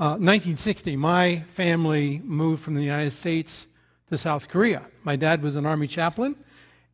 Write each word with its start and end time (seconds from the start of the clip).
uh, 0.00 0.16
1960, 0.18 0.96
my 0.96 1.40
family 1.52 2.20
moved 2.24 2.62
from 2.62 2.74
the 2.74 2.82
United 2.82 3.12
States 3.12 3.68
to 4.08 4.18
South 4.18 4.48
Korea. 4.48 4.82
My 5.04 5.14
dad 5.14 5.42
was 5.42 5.54
an 5.56 5.66
army 5.66 5.86
chaplain, 5.86 6.34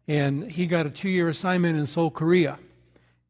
and 0.06 0.50
he 0.50 0.66
got 0.66 0.86
a 0.86 0.90
two-year 0.90 1.28
assignment 1.28 1.78
in 1.78 1.86
Seoul, 1.86 2.10
Korea 2.10 2.58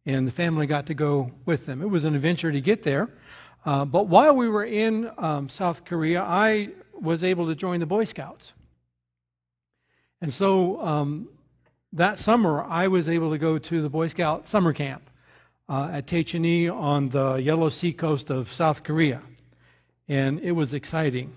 and 0.07 0.27
the 0.27 0.33
family 0.33 0.67
got 0.67 0.87
to 0.87 0.95
go 0.95 1.33
with 1.45 1.67
them. 1.67 1.83
It 1.83 1.91
was 1.91 2.05
an 2.05 2.15
adventure 2.15 2.53
to 2.53 2.61
get 2.61 2.85
there. 2.85 3.11
Uh, 3.65 3.85
but 3.85 4.07
while 4.07 4.35
we 4.35 4.49
were 4.49 4.65
in 4.65 5.11
um, 5.19 5.49
South 5.49 5.85
Korea, 5.85 6.23
I 6.23 6.71
was 6.95 7.25
able 7.25 7.47
to 7.49 7.57
join 7.57 7.81
the 7.81 7.87
Boy 7.87 8.05
Scouts. 8.05 8.55
And 10.21 10.33
so 10.33 10.81
um, 10.81 11.29
that 11.93 12.21
summer, 12.21 12.63
I 12.63 12.87
was 12.87 13.09
able 13.09 13.33
to 13.33 13.39
go 13.39 13.59
to 13.59 13.83
the 13.83 13.91
Boy 13.91 14.07
Scout 14.07 14.47
summer 14.49 14.73
camp 14.73 15.11
uh, 15.69 15.91
at 15.93 16.07
Taechini 16.07 16.73
on 16.73 17.09
the 17.09 17.35
Yellow 17.35 17.69
Sea 17.69 17.93
coast 17.93 18.31
of 18.31 18.51
South 18.51 18.85
Korea. 18.85 19.21
And 20.09 20.41
it 20.41 20.53
was 20.53 20.73
exciting. 20.75 21.33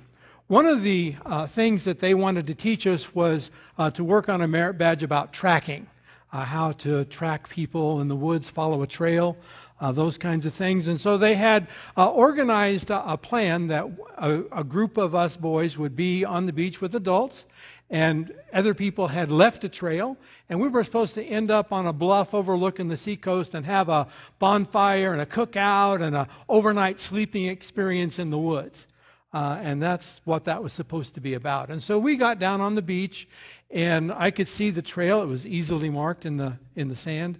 One 0.47 0.65
of 0.65 0.83
the 0.83 1.15
uh, 1.25 1.47
things 1.47 1.83
that 1.83 1.99
they 1.99 2.13
wanted 2.13 2.47
to 2.47 2.55
teach 2.55 2.87
us 2.87 3.13
was 3.13 3.51
uh, 3.77 3.91
to 3.91 4.03
work 4.03 4.29
on 4.29 4.41
a 4.41 4.47
merit 4.47 4.77
badge 4.77 5.03
about 5.03 5.31
tracking 5.31 5.87
uh, 6.31 6.45
how 6.45 6.71
to 6.71 7.05
track 7.05 7.49
people 7.49 8.01
in 8.01 8.07
the 8.07 8.15
woods, 8.15 8.49
follow 8.49 8.81
a 8.81 8.87
trail, 8.87 9.37
uh, 9.81 9.91
those 9.91 10.17
kinds 10.17 10.45
of 10.45 10.53
things. 10.53 10.87
And 10.87 10.99
so 10.99 11.17
they 11.17 11.35
had 11.35 11.67
uh, 11.95 12.09
organized 12.09 12.89
a, 12.89 13.13
a, 13.13 13.17
plan 13.17 13.67
that 13.67 13.85
a, 14.17 14.43
a, 14.51 14.63
group 14.63 14.97
of 14.97 15.15
us 15.15 15.37
boys 15.37 15.77
would 15.77 15.95
be 15.95 16.25
on 16.25 16.45
the 16.45 16.53
beach 16.53 16.81
with 16.81 16.93
adults, 16.95 17.45
and 17.89 18.33
other 18.53 18.73
people 18.73 19.07
had 19.07 19.31
left 19.31 19.63
a 19.63 19.69
trail, 19.69 20.17
and 20.49 20.59
we 20.59 20.67
were 20.67 20.83
supposed 20.83 21.15
to 21.15 21.23
end 21.23 21.49
up 21.49 21.71
on 21.71 21.87
a 21.87 21.93
bluff 21.93 22.33
overlooking 22.33 22.87
the 22.87 22.97
seacoast 22.97 23.53
and 23.53 23.65
have 23.65 23.89
a 23.89 24.07
bonfire 24.37 25.11
and 25.13 25.21
a 25.21 25.25
cookout 25.25 26.01
and 26.01 26.15
an 26.15 26.27
overnight 26.47 26.99
sleeping 26.99 27.45
experience 27.45 28.19
in 28.19 28.29
the 28.29 28.37
woods. 28.37 28.85
Uh, 29.31 29.59
and 29.61 29.81
that's 29.81 30.21
what 30.25 30.45
that 30.45 30.63
was 30.63 30.73
supposed 30.73 31.13
to 31.13 31.21
be 31.21 31.35
about. 31.35 31.69
And 31.69 31.83
so 31.83 31.99
we 31.99 32.15
got 32.15 32.39
down 32.39 32.61
on 32.61 32.73
the 32.73 32.81
beach, 32.81 33.27
and 33.69 34.11
I 34.11 34.31
could 34.31 34.47
see 34.47 34.71
the 34.71 34.81
trail. 34.81 35.21
It 35.21 35.27
was 35.27 35.45
easily 35.45 35.89
marked 35.89 36.25
in 36.25 36.37
the 36.37 36.57
in 36.75 36.87
the 36.87 36.95
sand, 36.95 37.39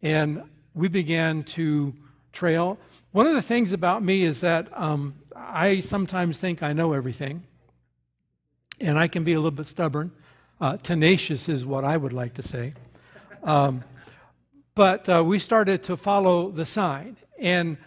and 0.00 0.42
we 0.76 0.88
began 0.88 1.42
to 1.42 1.94
trail. 2.32 2.78
One 3.10 3.26
of 3.26 3.34
the 3.34 3.42
things 3.42 3.72
about 3.72 4.04
me 4.04 4.22
is 4.22 4.42
that 4.42 4.68
um, 4.78 5.14
I 5.34 5.80
sometimes 5.80 6.36
think 6.38 6.62
I 6.62 6.74
know 6.74 6.92
everything, 6.92 7.42
and 8.78 8.98
I 8.98 9.08
can 9.08 9.24
be 9.24 9.32
a 9.32 9.36
little 9.36 9.50
bit 9.50 9.66
stubborn. 9.66 10.12
Uh, 10.60 10.76
tenacious 10.76 11.48
is 11.48 11.64
what 11.64 11.84
I 11.84 11.96
would 11.96 12.12
like 12.12 12.34
to 12.34 12.42
say. 12.42 12.74
Um, 13.42 13.84
but 14.74 15.08
uh, 15.08 15.24
we 15.24 15.38
started 15.38 15.82
to 15.84 15.96
follow 15.96 16.50
the 16.50 16.66
sign, 16.66 17.16
and 17.38 17.78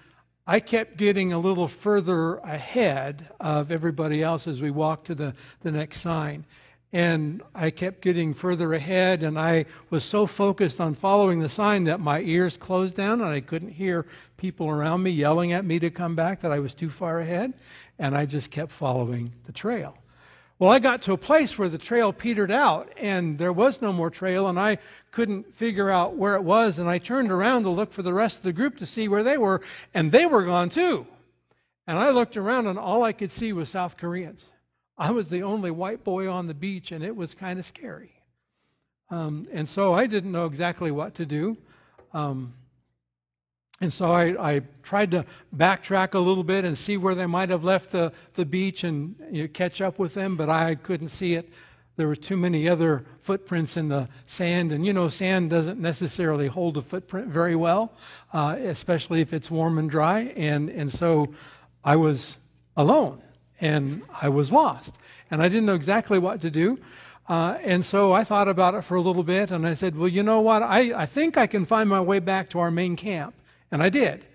I 0.48 0.59
kept 0.59 0.98
getting 0.98 1.31
a 1.31 1.38
little 1.38 1.68
further 1.68 2.38
ahead 2.38 3.30
of 3.40 3.72
everybody 3.72 4.24
else 4.24 4.48
as 4.48 4.64
we 4.64 4.72
walked 4.72 5.06
to 5.08 5.16
the, 5.16 5.36
the 5.62 5.72
next 5.72 6.02
sign. 6.02 6.46
And 6.92 7.44
I 7.54 7.70
kept 7.70 8.02
getting 8.02 8.34
further 8.34 8.73
ahead, 8.73 9.22
and 9.22 9.38
I 9.38 9.66
was 9.92 10.04
so 10.04 10.26
focused 10.26 10.82
on 10.82 10.96
following 10.96 11.40
the 11.40 11.50
sign 11.50 11.84
that 11.84 12.00
my 12.00 12.22
ears 12.22 12.58
closed 12.58 12.96
down 12.96 13.22
and 13.22 13.30
I 13.30 13.41
couldn't 13.41 13.74
hear 13.74 14.08
people 14.38 14.69
around 14.69 15.03
me 15.03 15.12
yelling 15.12 15.52
at 15.52 15.66
me 15.66 15.78
to 15.80 15.91
come 15.91 16.16
back, 16.16 16.41
that 16.41 16.52
I 16.52 16.59
was 16.59 16.74
too 16.74 16.90
far 16.90 17.19
ahead. 17.19 17.53
And 18.00 18.16
I 18.16 18.25
just 18.25 18.50
kept 18.50 18.72
following 18.72 19.34
the 19.46 19.52
trail. 19.52 19.97
Well, 20.58 20.72
I 20.72 20.80
got 20.80 21.03
to 21.03 21.13
a 21.13 21.18
place 21.18 21.58
where 21.58 21.69
the 21.69 21.78
trail 21.78 22.12
petered 22.12 22.52
out 22.52 22.92
and 22.97 23.38
there 23.38 23.53
was 23.53 23.81
no 23.81 23.94
more 23.94 24.09
trail, 24.09 24.47
and 24.47 24.59
I 24.59 24.80
couldn't 25.12 25.56
figure 25.56 25.90
out 25.90 26.16
where 26.16 26.36
it 26.36 26.44
was. 26.44 26.80
And 26.80 26.90
I 26.90 26.97
turned 26.97 27.31
around 27.31 27.63
to 27.63 27.69
look 27.69 27.94
for 27.94 28.02
the 28.02 28.13
rest 28.13 28.38
of 28.38 28.44
the 28.44 28.53
group 28.53 28.78
to 28.80 28.86
see 28.86 29.08
where 29.08 29.24
they 29.24 29.38
were, 29.38 29.62
and 29.94 30.12
they 30.12 30.25
were 30.25 30.44
gone 30.44 30.69
too. 30.69 31.06
And 31.86 31.97
I 32.00 32.09
looked 32.09 32.36
around, 32.36 32.68
and 32.68 32.80
all 32.80 33.03
I 33.03 33.13
could 33.13 33.31
see 33.31 33.53
was 33.53 33.69
South 33.69 33.96
Koreans. 33.96 34.46
I 35.00 35.12
was 35.12 35.30
the 35.30 35.44
only 35.44 35.72
white 35.72 36.04
boy 36.04 36.30
on 36.30 36.48
the 36.48 36.54
beach, 36.54 36.92
and 36.92 37.04
it 37.06 37.16
was 37.16 37.34
kind 37.34 37.58
of 37.58 37.66
scary. 37.66 38.12
Um, 39.10 39.48
and 39.54 39.68
so 39.68 39.94
I 39.94 40.08
didn't 40.08 40.34
know 40.34 40.46
exactly 40.46 40.92
what 40.92 41.16
to 41.16 41.26
do. 41.26 41.58
Um, 42.14 42.54
and 43.80 43.94
so 43.94 44.12
I, 44.12 44.56
I, 44.56 44.62
tried 44.84 45.12
to 45.12 45.26
backtrack 45.56 46.16
a 46.16 46.20
little 46.20 46.44
bit 46.44 46.66
and 46.66 46.78
see 46.78 46.98
where 46.98 47.16
they 47.16 47.28
might 47.28 47.50
have 47.50 47.64
left 47.64 47.92
the, 47.92 48.12
the 48.34 48.46
beach 48.46 48.84
and 48.84 49.16
you 49.32 49.44
know, 49.44 49.48
catch 49.48 49.80
up 49.80 50.00
with 50.00 50.16
them, 50.16 50.36
but 50.36 50.50
I 50.50 50.76
couldn't 50.76 51.10
see 51.10 51.36
it. 51.36 51.50
There 51.96 52.08
were 52.08 52.16
too 52.16 52.36
many 52.36 52.68
other 52.68 53.06
footprints 53.22 53.78
in 53.78 53.88
the 53.88 54.10
sand, 54.28 54.74
and 54.74 54.86
you 54.86 54.92
know, 54.92 55.08
sand 55.08 55.50
doesn't 55.50 55.80
necessarily 55.80 56.48
hold 56.48 56.76
a 56.76 56.81
footprint 56.81 57.28
very 57.28 57.56
well, 57.56 57.94
uh, 58.34 58.58
especially 58.60 59.22
if 59.22 59.31
it's 59.31 59.50
warm 59.50 59.78
and 59.78 59.90
dry. 59.90 60.34
And, 60.36 60.70
and 60.70 60.92
so 60.92 61.34
I 61.84 61.96
was 61.96 62.38
alone 62.76 63.22
and 63.62 64.02
I 64.22 64.30
was 64.30 64.52
lost. 64.52 64.94
And 65.31 65.42
I 65.42 65.50
didn't 65.50 65.66
know 65.66 65.75
exactly 65.75 66.20
what 66.20 66.42
to 66.42 66.50
do. 66.50 66.80
Uh, 67.28 67.58
and 67.62 67.86
so 67.86 68.12
I 68.12 68.24
thought 68.24 68.47
about 68.47 68.74
it 68.74 68.81
for 68.81 68.96
a 68.96 69.02
little 69.02 69.24
bit, 69.24 69.52
and 69.52 69.68
I 69.68 69.75
said, 69.75 69.96
Well, 69.96 70.08
you 70.08 70.24
know 70.24 70.42
what? 70.42 70.64
I, 70.64 71.02
I 71.02 71.06
think 71.06 71.38
I 71.38 71.46
can 71.46 71.66
find 71.66 71.88
my 71.88 72.02
way 72.02 72.18
back 72.19 72.50
to 72.50 72.59
our 72.59 72.72
main 72.72 72.96
camp. 72.96 73.36
And 73.72 73.84
I 73.84 73.90
did. 73.90 74.25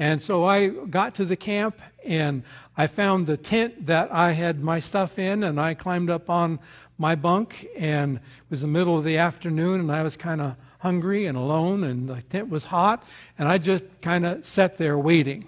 And 0.00 0.22
so 0.22 0.44
I 0.44 0.68
got 0.68 1.14
to 1.16 1.26
the 1.26 1.36
camp 1.36 1.80
and 2.04 2.42
I 2.74 2.86
found 2.86 3.26
the 3.26 3.36
tent 3.36 3.84
that 3.84 4.10
I 4.10 4.32
had 4.32 4.64
my 4.64 4.80
stuff 4.80 5.18
in 5.18 5.44
and 5.44 5.60
I 5.60 5.74
climbed 5.74 6.08
up 6.08 6.30
on 6.30 6.58
my 6.96 7.14
bunk 7.14 7.66
and 7.76 8.16
it 8.16 8.22
was 8.48 8.62
the 8.62 8.66
middle 8.66 8.96
of 8.96 9.04
the 9.04 9.18
afternoon 9.18 9.78
and 9.78 9.92
I 9.92 10.02
was 10.02 10.16
kind 10.16 10.40
of 10.40 10.56
hungry 10.78 11.26
and 11.26 11.36
alone 11.36 11.84
and 11.84 12.08
the 12.08 12.22
tent 12.22 12.48
was 12.48 12.64
hot 12.64 13.04
and 13.38 13.46
I 13.46 13.58
just 13.58 13.84
kind 14.00 14.24
of 14.24 14.46
sat 14.46 14.78
there 14.78 14.98
waiting 14.98 15.46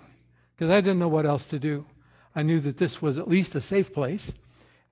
because 0.54 0.70
I 0.70 0.82
didn't 0.82 0.98
know 0.98 1.08
what 1.08 1.24
else 1.24 1.46
to 1.46 1.58
do. 1.58 1.86
I 2.34 2.42
knew 2.42 2.60
that 2.60 2.78
this 2.78 3.02
was 3.02 3.18
at 3.18 3.28
least 3.28 3.54
a 3.54 3.60
safe 3.60 3.92
place. 3.92 4.32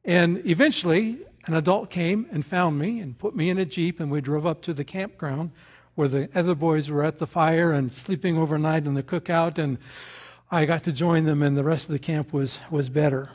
And 0.05 0.43
eventually 0.47 1.19
an 1.47 1.55
adult 1.55 1.91
came 1.91 2.27
and 2.31 2.45
found 2.45 2.79
me 2.79 3.01
and 3.01 3.19
put 3.19 3.35
me 3.35 3.51
in 3.51 3.59
a 3.59 3.65
Jeep 3.65 4.01
and 4.01 4.11
we 4.11 4.21
drove 4.21 4.47
up 4.47 4.63
to 4.63 4.73
the 4.73 4.85
campground 4.85 5.51
where 5.95 6.09
the 6.09 6.29
other 6.35 6.55
boys 6.55 6.89
were 6.89 7.05
at 7.05 7.19
the 7.19 7.27
fire 7.27 7.73
and 7.73 7.93
sleeping 7.93 8.39
overnight 8.39 8.87
in 8.87 8.95
the 8.95 9.03
cookout, 9.03 9.59
and 9.59 9.77
I 10.51 10.65
got 10.65 10.85
to 10.85 10.93
join 10.93 11.27
them, 11.27 11.43
and 11.43 11.57
the 11.57 11.65
rest 11.65 11.87
of 11.87 11.93
the 11.93 11.99
camp 11.99 12.33
was, 12.33 12.61
was 12.71 12.89
better. 12.89 13.31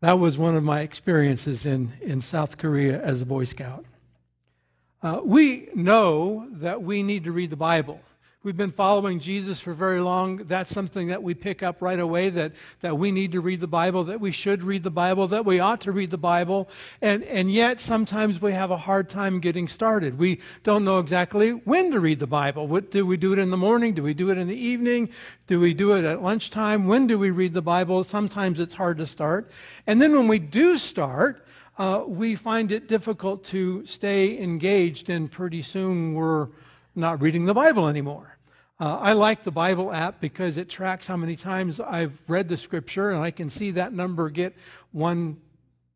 That 0.00 0.18
was 0.18 0.38
one 0.38 0.56
of 0.56 0.62
my 0.62 0.80
experiences 0.80 1.66
in, 1.66 1.92
in 2.00 2.20
South 2.20 2.58
Korea 2.58 3.02
as 3.02 3.20
a 3.22 3.26
Boy 3.26 3.44
Scout. 3.44 3.84
Uh, 5.02 5.20
we 5.22 5.68
know 5.74 6.48
that 6.52 6.82
we 6.82 7.02
need 7.02 7.24
to 7.24 7.32
read 7.32 7.50
the 7.50 7.56
Bible 7.56 8.00
we've 8.46 8.56
been 8.56 8.70
following 8.70 9.18
Jesus 9.18 9.60
for 9.60 9.74
very 9.74 9.98
long, 9.98 10.36
that's 10.36 10.72
something 10.72 11.08
that 11.08 11.20
we 11.20 11.34
pick 11.34 11.64
up 11.64 11.82
right 11.82 11.98
away 11.98 12.30
that, 12.30 12.52
that 12.78 12.96
we 12.96 13.10
need 13.10 13.32
to 13.32 13.40
read 13.40 13.58
the 13.58 13.66
Bible, 13.66 14.04
that 14.04 14.20
we 14.20 14.30
should 14.30 14.62
read 14.62 14.84
the 14.84 14.90
Bible, 14.90 15.26
that 15.26 15.44
we 15.44 15.58
ought 15.58 15.80
to 15.80 15.90
read 15.90 16.12
the 16.12 16.16
Bible. 16.16 16.68
And, 17.02 17.24
and 17.24 17.50
yet, 17.50 17.80
sometimes 17.80 18.40
we 18.40 18.52
have 18.52 18.70
a 18.70 18.76
hard 18.76 19.08
time 19.08 19.40
getting 19.40 19.66
started. 19.66 20.16
We 20.16 20.40
don't 20.62 20.84
know 20.84 21.00
exactly 21.00 21.50
when 21.50 21.90
to 21.90 21.98
read 21.98 22.20
the 22.20 22.28
Bible. 22.28 22.68
What, 22.68 22.92
do 22.92 23.04
we 23.04 23.16
do 23.16 23.32
it 23.32 23.40
in 23.40 23.50
the 23.50 23.56
morning? 23.56 23.94
Do 23.94 24.04
we 24.04 24.14
do 24.14 24.30
it 24.30 24.38
in 24.38 24.46
the 24.46 24.54
evening? 24.54 25.08
Do 25.48 25.58
we 25.58 25.74
do 25.74 25.94
it 25.94 26.04
at 26.04 26.22
lunchtime? 26.22 26.86
When 26.86 27.08
do 27.08 27.18
we 27.18 27.32
read 27.32 27.52
the 27.52 27.62
Bible? 27.62 28.04
Sometimes 28.04 28.60
it's 28.60 28.74
hard 28.76 28.98
to 28.98 29.08
start. 29.08 29.50
And 29.88 30.00
then 30.00 30.14
when 30.14 30.28
we 30.28 30.38
do 30.38 30.78
start, 30.78 31.44
uh, 31.78 32.04
we 32.06 32.36
find 32.36 32.70
it 32.70 32.86
difficult 32.86 33.42
to 33.46 33.84
stay 33.86 34.40
engaged, 34.40 35.10
and 35.10 35.32
pretty 35.32 35.62
soon 35.62 36.14
we're 36.14 36.46
not 36.94 37.20
reading 37.20 37.46
the 37.46 37.52
Bible 37.52 37.88
anymore. 37.88 38.35
Uh, 38.78 38.98
I 38.98 39.12
like 39.14 39.42
the 39.42 39.50
Bible 39.50 39.90
app 39.90 40.20
because 40.20 40.58
it 40.58 40.68
tracks 40.68 41.06
how 41.06 41.16
many 41.16 41.34
times 41.34 41.80
I've 41.80 42.18
read 42.28 42.48
the 42.48 42.58
scripture, 42.58 43.10
and 43.10 43.22
I 43.22 43.30
can 43.30 43.48
see 43.48 43.70
that 43.70 43.94
number 43.94 44.28
get 44.28 44.54
one 44.92 45.38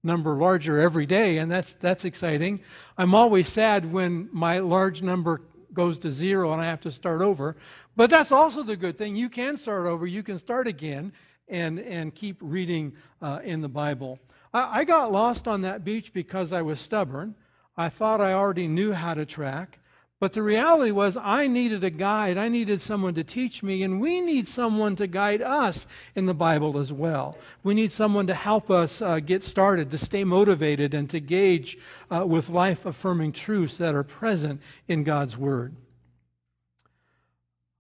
number 0.03 0.35
larger 0.35 0.81
every 0.81 1.05
day, 1.05 1.37
and 1.39 1.51
that's 1.51 1.75
that's 1.75 2.07
exciting. 2.07 2.61
I'm 2.97 3.15
always 3.15 3.49
sad 3.49 3.93
when 3.93 4.31
my 4.33 4.61
large 4.61 5.03
number 5.03 5.43
goes 5.75 5.99
to 6.01 6.11
zero 6.11 6.53
and 6.53 6.61
I 6.61 6.65
have 6.65 6.81
to 6.81 6.91
start 6.91 7.21
over, 7.21 7.55
but 7.97 8.09
that's 8.09 8.33
also 8.33 8.63
the 8.63 8.77
good 8.77 8.97
thing. 8.97 9.15
You 9.15 9.29
can 9.29 9.59
start 9.59 9.87
over. 9.87 10.07
You 10.07 10.23
can 10.23 10.39
start 10.39 10.67
again 10.67 11.13
and 11.49 11.79
and 11.81 12.15
keep 12.15 12.39
reading 12.41 12.95
uh, 13.21 13.41
in 13.45 13.61
the 13.61 13.69
Bible. 13.69 14.19
I, 14.55 14.81
I 14.81 14.85
got 14.85 15.13
lost 15.13 15.47
on 15.47 15.61
that 15.63 15.85
beach 15.85 16.15
because 16.15 16.51
I 16.51 16.63
was 16.63 16.81
stubborn. 16.81 17.35
I 17.77 17.91
thought 17.91 18.23
I 18.23 18.33
already 18.33 18.69
knew 18.69 18.93
how 18.93 19.13
to 19.13 19.27
track. 19.27 19.80
But 20.21 20.35
the 20.35 20.43
reality 20.43 20.91
was, 20.91 21.17
I 21.17 21.47
needed 21.47 21.83
a 21.83 21.89
guide. 21.89 22.37
I 22.37 22.49
needed 22.49 22.83
someone 22.83 23.15
to 23.15 23.25
teach 23.25 23.63
me, 23.63 23.83
and 23.83 24.03
we 24.03 24.21
need 24.21 24.51
someone 24.51 24.95
to 24.97 25.07
guide 25.07 25.41
us 25.41 25.87
in 26.15 26.27
the 26.27 26.35
Bible 26.35 26.77
as 26.77 26.93
well. 26.93 27.39
We 27.63 27.73
need 27.73 27.91
someone 27.91 28.27
to 28.27 28.35
help 28.35 28.71
us 28.71 29.01
uh, 29.01 29.21
get 29.21 29.43
started, 29.43 29.91
to 29.91 29.99
stay 29.99 30.25
motivated, 30.25 30.93
and 30.93 31.09
to 31.09 31.21
gauge 31.21 31.79
uh, 32.11 32.27
with 32.27 32.51
life 32.51 32.85
affirming 32.85 33.33
truths 33.33 33.79
that 33.79 33.95
are 33.95 34.05
present 34.05 34.61
in 34.87 35.05
God's 35.05 35.39
Word. 35.39 35.75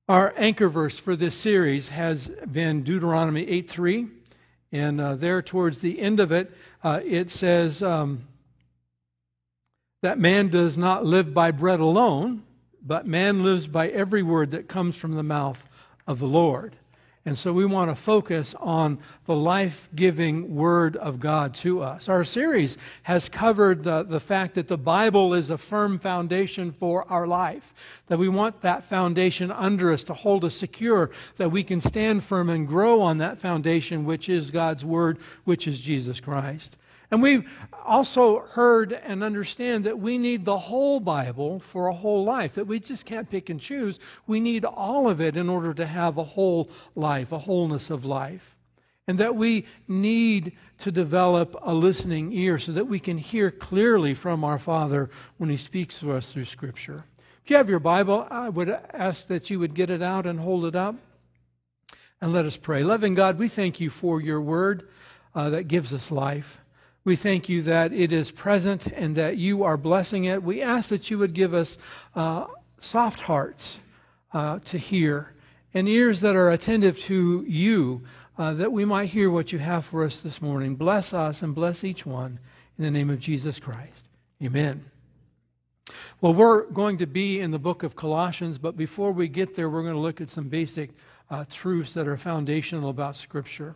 Our 0.08 0.32
anchor 0.38 0.70
verse 0.70 0.98
for 0.98 1.14
this 1.16 1.34
series 1.34 1.90
has 1.90 2.28
been 2.50 2.82
Deuteronomy 2.82 3.46
8 3.46 3.68
3. 3.68 4.08
And 4.72 4.98
uh, 4.98 5.14
there, 5.16 5.42
towards 5.42 5.80
the 5.80 6.00
end 6.00 6.20
of 6.20 6.32
it, 6.32 6.50
uh, 6.82 7.00
it 7.04 7.30
says, 7.30 7.82
um, 7.82 8.26
that 10.02 10.18
man 10.18 10.48
does 10.48 10.76
not 10.76 11.04
live 11.04 11.34
by 11.34 11.50
bread 11.50 11.80
alone, 11.80 12.42
but 12.84 13.06
man 13.06 13.42
lives 13.42 13.66
by 13.66 13.88
every 13.88 14.22
word 14.22 14.50
that 14.52 14.68
comes 14.68 14.96
from 14.96 15.14
the 15.14 15.22
mouth 15.22 15.68
of 16.06 16.18
the 16.18 16.26
Lord. 16.26 16.76
And 17.26 17.36
so 17.36 17.52
we 17.52 17.66
want 17.66 17.90
to 17.90 17.94
focus 17.94 18.54
on 18.58 18.98
the 19.26 19.36
life 19.36 19.90
giving 19.94 20.54
Word 20.54 20.96
of 20.96 21.20
God 21.20 21.52
to 21.56 21.82
us. 21.82 22.08
Our 22.08 22.24
series 22.24 22.78
has 23.02 23.28
covered 23.28 23.84
the, 23.84 24.02
the 24.02 24.20
fact 24.20 24.54
that 24.54 24.68
the 24.68 24.78
Bible 24.78 25.34
is 25.34 25.50
a 25.50 25.58
firm 25.58 25.98
foundation 25.98 26.72
for 26.72 27.06
our 27.12 27.26
life, 27.26 27.74
that 28.06 28.18
we 28.18 28.30
want 28.30 28.62
that 28.62 28.84
foundation 28.84 29.50
under 29.50 29.92
us 29.92 30.02
to 30.04 30.14
hold 30.14 30.46
us 30.46 30.56
secure, 30.56 31.10
that 31.36 31.50
we 31.50 31.62
can 31.62 31.82
stand 31.82 32.24
firm 32.24 32.48
and 32.48 32.66
grow 32.66 33.02
on 33.02 33.18
that 33.18 33.38
foundation, 33.38 34.06
which 34.06 34.30
is 34.30 34.50
God's 34.50 34.84
Word, 34.84 35.18
which 35.44 35.68
is 35.68 35.78
Jesus 35.78 36.20
Christ. 36.20 36.78
And 37.10 37.20
we've 37.20 37.48
also 37.90 38.40
heard 38.40 38.92
and 38.92 39.24
understand 39.24 39.84
that 39.84 39.98
we 39.98 40.16
need 40.16 40.44
the 40.44 40.58
whole 40.58 41.00
Bible 41.00 41.58
for 41.58 41.88
a 41.88 41.92
whole 41.92 42.24
life, 42.24 42.54
that 42.54 42.68
we 42.68 42.78
just 42.78 43.04
can't 43.04 43.28
pick 43.28 43.50
and 43.50 43.60
choose. 43.60 43.98
We 44.28 44.38
need 44.38 44.64
all 44.64 45.08
of 45.08 45.20
it 45.20 45.36
in 45.36 45.48
order 45.48 45.74
to 45.74 45.86
have 45.86 46.16
a 46.16 46.24
whole 46.24 46.70
life, 46.94 47.32
a 47.32 47.38
wholeness 47.38 47.90
of 47.90 48.04
life. 48.04 48.56
And 49.08 49.18
that 49.18 49.34
we 49.34 49.66
need 49.88 50.56
to 50.78 50.92
develop 50.92 51.56
a 51.62 51.74
listening 51.74 52.32
ear 52.32 52.60
so 52.60 52.70
that 52.70 52.86
we 52.86 53.00
can 53.00 53.18
hear 53.18 53.50
clearly 53.50 54.14
from 54.14 54.44
our 54.44 54.58
Father 54.60 55.10
when 55.36 55.50
He 55.50 55.56
speaks 55.56 55.98
to 55.98 56.12
us 56.12 56.32
through 56.32 56.44
Scripture. 56.44 57.04
If 57.42 57.50
you 57.50 57.56
have 57.56 57.68
your 57.68 57.80
Bible, 57.80 58.28
I 58.30 58.50
would 58.50 58.68
ask 58.68 59.26
that 59.26 59.50
you 59.50 59.58
would 59.58 59.74
get 59.74 59.90
it 59.90 60.00
out 60.00 60.26
and 60.26 60.38
hold 60.38 60.64
it 60.64 60.76
up. 60.76 60.94
And 62.20 62.32
let 62.32 62.44
us 62.44 62.56
pray. 62.56 62.84
Loving 62.84 63.14
God, 63.14 63.36
we 63.36 63.48
thank 63.48 63.80
you 63.80 63.90
for 63.90 64.20
your 64.20 64.40
word 64.40 64.88
uh, 65.34 65.50
that 65.50 65.64
gives 65.64 65.92
us 65.92 66.12
life. 66.12 66.60
We 67.04 67.16
thank 67.16 67.48
you 67.48 67.62
that 67.62 67.92
it 67.92 68.12
is 68.12 68.30
present 68.30 68.86
and 68.86 69.16
that 69.16 69.38
you 69.38 69.64
are 69.64 69.76
blessing 69.76 70.24
it. 70.24 70.42
We 70.42 70.60
ask 70.60 70.90
that 70.90 71.10
you 71.10 71.18
would 71.18 71.32
give 71.32 71.54
us 71.54 71.78
uh, 72.14 72.46
soft 72.80 73.20
hearts 73.20 73.80
uh, 74.32 74.58
to 74.66 74.78
hear 74.78 75.32
and 75.72 75.88
ears 75.88 76.20
that 76.20 76.36
are 76.36 76.50
attentive 76.50 76.98
to 76.98 77.44
you, 77.46 78.02
uh, 78.36 78.54
that 78.54 78.72
we 78.72 78.84
might 78.84 79.10
hear 79.10 79.30
what 79.30 79.52
you 79.52 79.58
have 79.58 79.84
for 79.84 80.04
us 80.04 80.20
this 80.20 80.42
morning. 80.42 80.74
Bless 80.74 81.12
us 81.12 81.42
and 81.42 81.54
bless 81.54 81.84
each 81.84 82.04
one 82.04 82.38
in 82.76 82.84
the 82.84 82.90
name 82.90 83.10
of 83.10 83.20
Jesus 83.20 83.60
Christ. 83.60 84.08
Amen. 84.42 84.84
Well, 86.20 86.34
we're 86.34 86.62
going 86.64 86.98
to 86.98 87.06
be 87.06 87.40
in 87.40 87.50
the 87.50 87.58
book 87.58 87.82
of 87.82 87.96
Colossians, 87.96 88.58
but 88.58 88.76
before 88.76 89.12
we 89.12 89.28
get 89.28 89.54
there, 89.54 89.70
we're 89.70 89.82
going 89.82 89.94
to 89.94 90.00
look 90.00 90.20
at 90.20 90.30
some 90.30 90.48
basic 90.48 90.90
uh, 91.30 91.44
truths 91.50 91.92
that 91.94 92.08
are 92.08 92.16
foundational 92.16 92.90
about 92.90 93.16
Scripture. 93.16 93.74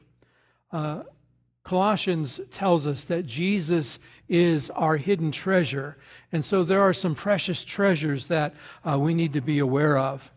Uh, 1.64 1.68
Colossians 1.68 2.40
tells 2.50 2.86
us 2.86 3.04
that 3.04 3.26
Jesus 3.26 3.98
is 4.28 4.70
our 4.70 4.96
hidden 4.96 5.32
treasure. 5.32 5.96
And 6.32 6.44
so 6.44 6.64
there 6.64 6.80
are 6.80 6.94
some 6.94 7.14
precious 7.14 7.64
treasures 7.64 8.28
that 8.28 8.54
uh, 8.84 8.98
we 8.98 9.14
need 9.14 9.32
to 9.32 9.40
be 9.40 9.58
aware 9.58 9.98
of 9.98 10.30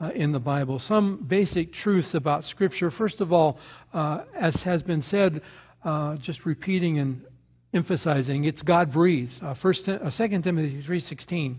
uh, 0.00 0.10
in 0.14 0.32
the 0.32 0.40
Bible. 0.40 0.78
Some 0.78 1.16
basic 1.16 1.72
truths 1.72 2.14
about 2.14 2.44
Scripture. 2.44 2.90
First 2.90 3.20
of 3.20 3.32
all, 3.32 3.58
uh, 3.92 4.22
as 4.34 4.62
has 4.62 4.82
been 4.82 5.02
said, 5.02 5.42
uh, 5.84 6.16
just 6.16 6.44
repeating 6.46 6.98
and 6.98 7.24
emphasizing, 7.72 8.44
it's 8.44 8.62
God 8.62 8.92
breathed. 8.92 9.42
Uh, 9.42 9.54
first, 9.54 9.88
uh, 9.88 10.10
2 10.10 10.28
Timothy 10.42 10.82
3.16 10.82 11.56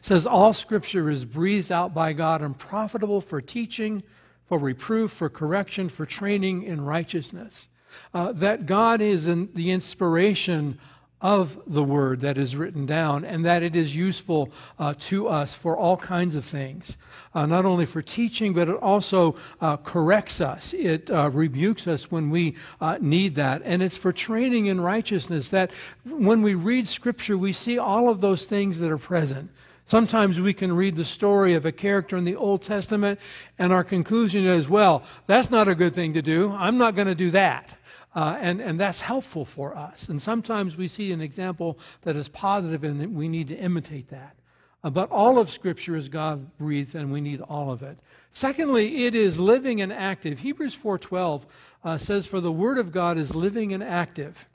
says, 0.00 0.26
All 0.26 0.52
Scripture 0.52 1.10
is 1.10 1.24
breathed 1.24 1.72
out 1.72 1.94
by 1.94 2.12
God 2.12 2.42
and 2.42 2.56
profitable 2.56 3.20
for 3.20 3.40
teaching, 3.40 4.02
for 4.46 4.58
reproof, 4.58 5.10
for 5.10 5.28
correction, 5.28 5.88
for 5.88 6.04
training 6.04 6.62
in 6.62 6.84
righteousness 6.84 7.68
uh, 8.14 8.32
that 8.32 8.66
God 8.66 9.00
is 9.00 9.26
in 9.26 9.50
the 9.54 9.70
inspiration 9.70 10.78
of 11.22 11.56
the 11.68 11.84
word 11.84 12.20
that 12.20 12.36
is 12.36 12.56
written 12.56 12.84
down 12.84 13.24
and 13.24 13.44
that 13.44 13.62
it 13.62 13.76
is 13.76 13.94
useful 13.94 14.50
uh, 14.78 14.92
to 14.98 15.28
us 15.28 15.54
for 15.54 15.76
all 15.76 15.96
kinds 15.96 16.34
of 16.34 16.44
things. 16.44 16.96
Uh, 17.32 17.46
not 17.46 17.64
only 17.64 17.86
for 17.86 18.02
teaching, 18.02 18.52
but 18.52 18.68
it 18.68 18.74
also 18.74 19.36
uh, 19.60 19.76
corrects 19.76 20.40
us. 20.40 20.74
It 20.74 21.10
uh, 21.10 21.30
rebukes 21.32 21.86
us 21.86 22.10
when 22.10 22.28
we 22.28 22.56
uh, 22.80 22.98
need 23.00 23.36
that. 23.36 23.62
And 23.64 23.82
it's 23.82 23.96
for 23.96 24.12
training 24.12 24.66
in 24.66 24.80
righteousness 24.80 25.48
that 25.50 25.70
when 26.04 26.42
we 26.42 26.54
read 26.54 26.88
Scripture, 26.88 27.38
we 27.38 27.52
see 27.52 27.78
all 27.78 28.08
of 28.08 28.20
those 28.20 28.44
things 28.44 28.80
that 28.80 28.90
are 28.90 28.98
present. 28.98 29.50
Sometimes 29.86 30.40
we 30.40 30.54
can 30.54 30.72
read 30.74 30.96
the 30.96 31.04
story 31.04 31.54
of 31.54 31.66
a 31.66 31.72
character 31.72 32.16
in 32.16 32.24
the 32.24 32.36
Old 32.36 32.62
Testament, 32.62 33.20
and 33.58 33.72
our 33.72 33.84
conclusion 33.84 34.46
is, 34.46 34.68
well, 34.68 35.02
that's 35.26 35.50
not 35.50 35.68
a 35.68 35.74
good 35.74 35.94
thing 35.94 36.14
to 36.14 36.22
do. 36.22 36.52
I'm 36.52 36.78
not 36.78 36.94
going 36.94 37.08
to 37.08 37.14
do 37.14 37.30
that. 37.32 37.68
Uh, 38.14 38.36
and, 38.40 38.60
and 38.60 38.78
that's 38.78 39.00
helpful 39.00 39.44
for 39.44 39.74
us. 39.74 40.08
And 40.08 40.20
sometimes 40.20 40.76
we 40.76 40.86
see 40.86 41.12
an 41.12 41.22
example 41.22 41.78
that 42.02 42.14
is 42.14 42.28
positive 42.28 42.84
and 42.84 43.14
we 43.16 43.28
need 43.28 43.48
to 43.48 43.56
imitate 43.56 44.08
that. 44.08 44.36
Uh, 44.84 44.90
but 44.90 45.10
all 45.10 45.38
of 45.38 45.48
Scripture 45.48 45.96
is 45.96 46.08
God 46.08 46.56
breathed 46.58 46.94
and 46.94 47.12
we 47.12 47.20
need 47.20 47.40
all 47.40 47.70
of 47.70 47.82
it. 47.82 47.98
Secondly, 48.32 49.06
it 49.06 49.14
is 49.14 49.38
living 49.38 49.80
and 49.80 49.92
active. 49.92 50.40
Hebrews 50.40 50.76
4.12 50.76 51.42
uh, 51.84 51.98
says, 51.98 52.26
For 52.26 52.40
the 52.40 52.52
Word 52.52 52.78
of 52.78 52.92
God 52.92 53.18
is 53.18 53.34
living 53.34 53.72
and 53.72 53.82
active, 53.82 54.48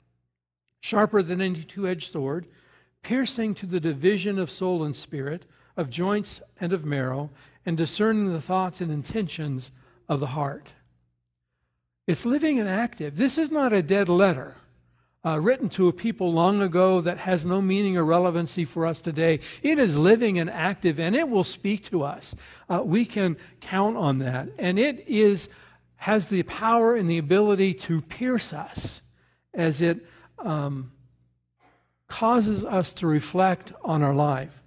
sharper 0.80 1.22
than 1.22 1.40
any 1.40 1.62
two-edged 1.62 2.12
sword, 2.12 2.46
piercing 3.02 3.54
to 3.54 3.66
the 3.66 3.80
division 3.80 4.38
of 4.38 4.50
soul 4.50 4.84
and 4.84 4.94
spirit, 4.94 5.44
of 5.76 5.90
joints 5.90 6.40
and 6.60 6.72
of 6.72 6.84
marrow, 6.84 7.30
and 7.64 7.76
discerning 7.76 8.32
the 8.32 8.40
thoughts 8.40 8.80
and 8.80 8.90
intentions 8.90 9.70
of 10.08 10.20
the 10.20 10.28
heart. 10.28 10.72
It's 12.08 12.24
living 12.24 12.58
and 12.58 12.70
active. 12.70 13.18
This 13.18 13.36
is 13.36 13.50
not 13.50 13.74
a 13.74 13.82
dead 13.82 14.08
letter 14.08 14.56
uh, 15.26 15.38
written 15.38 15.68
to 15.68 15.88
a 15.88 15.92
people 15.92 16.32
long 16.32 16.62
ago 16.62 17.02
that 17.02 17.18
has 17.18 17.44
no 17.44 17.60
meaning 17.60 17.98
or 17.98 18.04
relevancy 18.04 18.64
for 18.64 18.86
us 18.86 19.02
today. 19.02 19.40
It 19.62 19.78
is 19.78 19.94
living 19.94 20.38
and 20.38 20.48
active, 20.48 20.98
and 20.98 21.14
it 21.14 21.28
will 21.28 21.44
speak 21.44 21.84
to 21.90 22.02
us. 22.04 22.34
Uh, 22.66 22.80
we 22.82 23.04
can 23.04 23.36
count 23.60 23.98
on 23.98 24.20
that. 24.20 24.48
And 24.58 24.78
it 24.78 25.06
is 25.06 25.50
has 25.96 26.28
the 26.28 26.44
power 26.44 26.96
and 26.96 27.10
the 27.10 27.18
ability 27.18 27.74
to 27.74 28.00
pierce 28.00 28.54
us 28.54 29.02
as 29.52 29.82
it 29.82 30.06
um, 30.38 30.92
causes 32.08 32.64
us 32.64 32.90
to 32.94 33.06
reflect 33.06 33.74
on 33.84 34.02
our 34.02 34.14
life. 34.14 34.62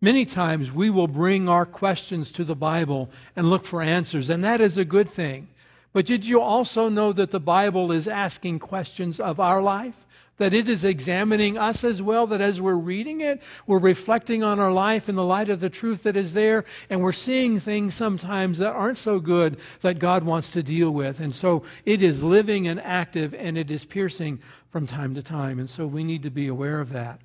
Many 0.00 0.24
times 0.24 0.70
we 0.70 0.90
will 0.90 1.08
bring 1.08 1.48
our 1.48 1.66
questions 1.66 2.30
to 2.32 2.44
the 2.44 2.54
Bible 2.54 3.10
and 3.34 3.50
look 3.50 3.64
for 3.64 3.82
answers, 3.82 4.30
and 4.30 4.44
that 4.44 4.60
is 4.60 4.76
a 4.76 4.84
good 4.84 5.10
thing. 5.10 5.48
But 5.96 6.04
did 6.04 6.26
you 6.26 6.42
also 6.42 6.90
know 6.90 7.10
that 7.14 7.30
the 7.30 7.40
Bible 7.40 7.90
is 7.90 8.06
asking 8.06 8.58
questions 8.58 9.18
of 9.18 9.40
our 9.40 9.62
life? 9.62 10.06
That 10.36 10.52
it 10.52 10.68
is 10.68 10.84
examining 10.84 11.56
us 11.56 11.82
as 11.84 12.02
well, 12.02 12.26
that 12.26 12.42
as 12.42 12.60
we're 12.60 12.74
reading 12.74 13.22
it, 13.22 13.40
we're 13.66 13.78
reflecting 13.78 14.42
on 14.42 14.60
our 14.60 14.70
life 14.70 15.08
in 15.08 15.14
the 15.14 15.24
light 15.24 15.48
of 15.48 15.60
the 15.60 15.70
truth 15.70 16.02
that 16.02 16.14
is 16.14 16.34
there, 16.34 16.66
and 16.90 17.00
we're 17.00 17.12
seeing 17.12 17.58
things 17.58 17.94
sometimes 17.94 18.58
that 18.58 18.74
aren't 18.74 18.98
so 18.98 19.20
good 19.20 19.56
that 19.80 19.98
God 19.98 20.22
wants 20.22 20.50
to 20.50 20.62
deal 20.62 20.90
with. 20.90 21.18
And 21.18 21.34
so 21.34 21.62
it 21.86 22.02
is 22.02 22.22
living 22.22 22.68
and 22.68 22.78
active, 22.78 23.32
and 23.32 23.56
it 23.56 23.70
is 23.70 23.86
piercing 23.86 24.38
from 24.68 24.86
time 24.86 25.14
to 25.14 25.22
time. 25.22 25.58
And 25.58 25.70
so 25.70 25.86
we 25.86 26.04
need 26.04 26.22
to 26.24 26.30
be 26.30 26.46
aware 26.46 26.78
of 26.78 26.92
that. 26.92 27.22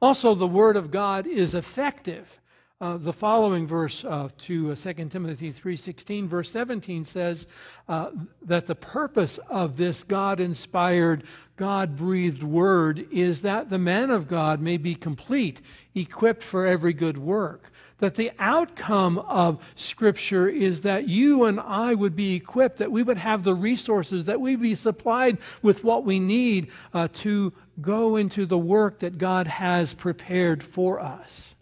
Also, 0.00 0.34
the 0.34 0.46
Word 0.46 0.78
of 0.78 0.90
God 0.90 1.26
is 1.26 1.52
effective. 1.52 2.40
Uh, 2.78 2.98
the 2.98 3.12
following 3.12 3.66
verse 3.66 4.04
uh, 4.04 4.28
to 4.36 4.70
uh, 4.70 4.74
2 4.74 4.92
Timothy 5.08 5.50
3:16 5.50 6.26
verse 6.26 6.50
17 6.50 7.06
says 7.06 7.46
uh, 7.88 8.10
that 8.42 8.66
the 8.66 8.74
purpose 8.74 9.38
of 9.48 9.78
this 9.78 10.02
God-inspired, 10.02 11.24
God-breathed 11.56 12.42
word 12.42 13.08
is 13.10 13.40
that 13.40 13.70
the 13.70 13.78
man 13.78 14.10
of 14.10 14.28
God 14.28 14.60
may 14.60 14.76
be 14.76 14.94
complete, 14.94 15.62
equipped 15.94 16.42
for 16.42 16.66
every 16.66 16.92
good 16.92 17.16
work. 17.16 17.72
That 18.00 18.16
the 18.16 18.30
outcome 18.38 19.20
of 19.20 19.72
Scripture 19.74 20.46
is 20.46 20.82
that 20.82 21.08
you 21.08 21.44
and 21.44 21.58
I 21.58 21.94
would 21.94 22.14
be 22.14 22.34
equipped, 22.34 22.76
that 22.76 22.92
we 22.92 23.02
would 23.02 23.16
have 23.16 23.42
the 23.42 23.54
resources, 23.54 24.26
that 24.26 24.42
we 24.42 24.54
be 24.54 24.74
supplied 24.74 25.38
with 25.62 25.82
what 25.82 26.04
we 26.04 26.20
need 26.20 26.70
uh, 26.92 27.08
to 27.14 27.54
go 27.80 28.16
into 28.16 28.44
the 28.44 28.58
work 28.58 28.98
that 28.98 29.16
God 29.16 29.46
has 29.46 29.94
prepared 29.94 30.62
for 30.62 31.00
us. 31.00 31.55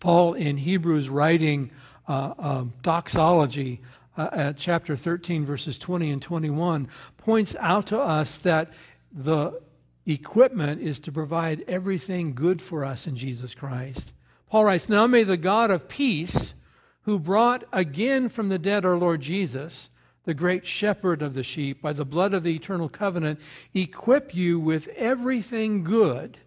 Paul 0.00 0.34
in 0.34 0.56
Hebrews 0.56 1.08
writing 1.08 1.70
uh, 2.08 2.34
uh, 2.38 2.64
doxology 2.82 3.80
uh, 4.16 4.30
at 4.32 4.56
chapter 4.56 4.96
13, 4.96 5.44
verses 5.44 5.78
20 5.78 6.10
and 6.10 6.22
21, 6.22 6.88
points 7.18 7.54
out 7.60 7.86
to 7.88 7.98
us 8.00 8.38
that 8.38 8.72
the 9.12 9.60
equipment 10.06 10.80
is 10.80 10.98
to 11.00 11.12
provide 11.12 11.64
everything 11.68 12.34
good 12.34 12.60
for 12.60 12.84
us 12.84 13.06
in 13.06 13.14
Jesus 13.14 13.54
Christ. 13.54 14.12
Paul 14.48 14.64
writes, 14.64 14.88
Now 14.88 15.06
may 15.06 15.22
the 15.22 15.36
God 15.36 15.70
of 15.70 15.88
peace, 15.88 16.54
who 17.02 17.18
brought 17.18 17.64
again 17.72 18.28
from 18.28 18.48
the 18.48 18.58
dead 18.58 18.84
our 18.84 18.96
Lord 18.96 19.20
Jesus, 19.20 19.90
the 20.24 20.34
great 20.34 20.66
shepherd 20.66 21.22
of 21.22 21.34
the 21.34 21.44
sheep, 21.44 21.80
by 21.80 21.92
the 21.92 22.04
blood 22.04 22.34
of 22.34 22.42
the 22.42 22.54
eternal 22.54 22.88
covenant, 22.88 23.38
equip 23.74 24.34
you 24.34 24.58
with 24.58 24.88
everything 24.96 25.84
good 25.84 26.38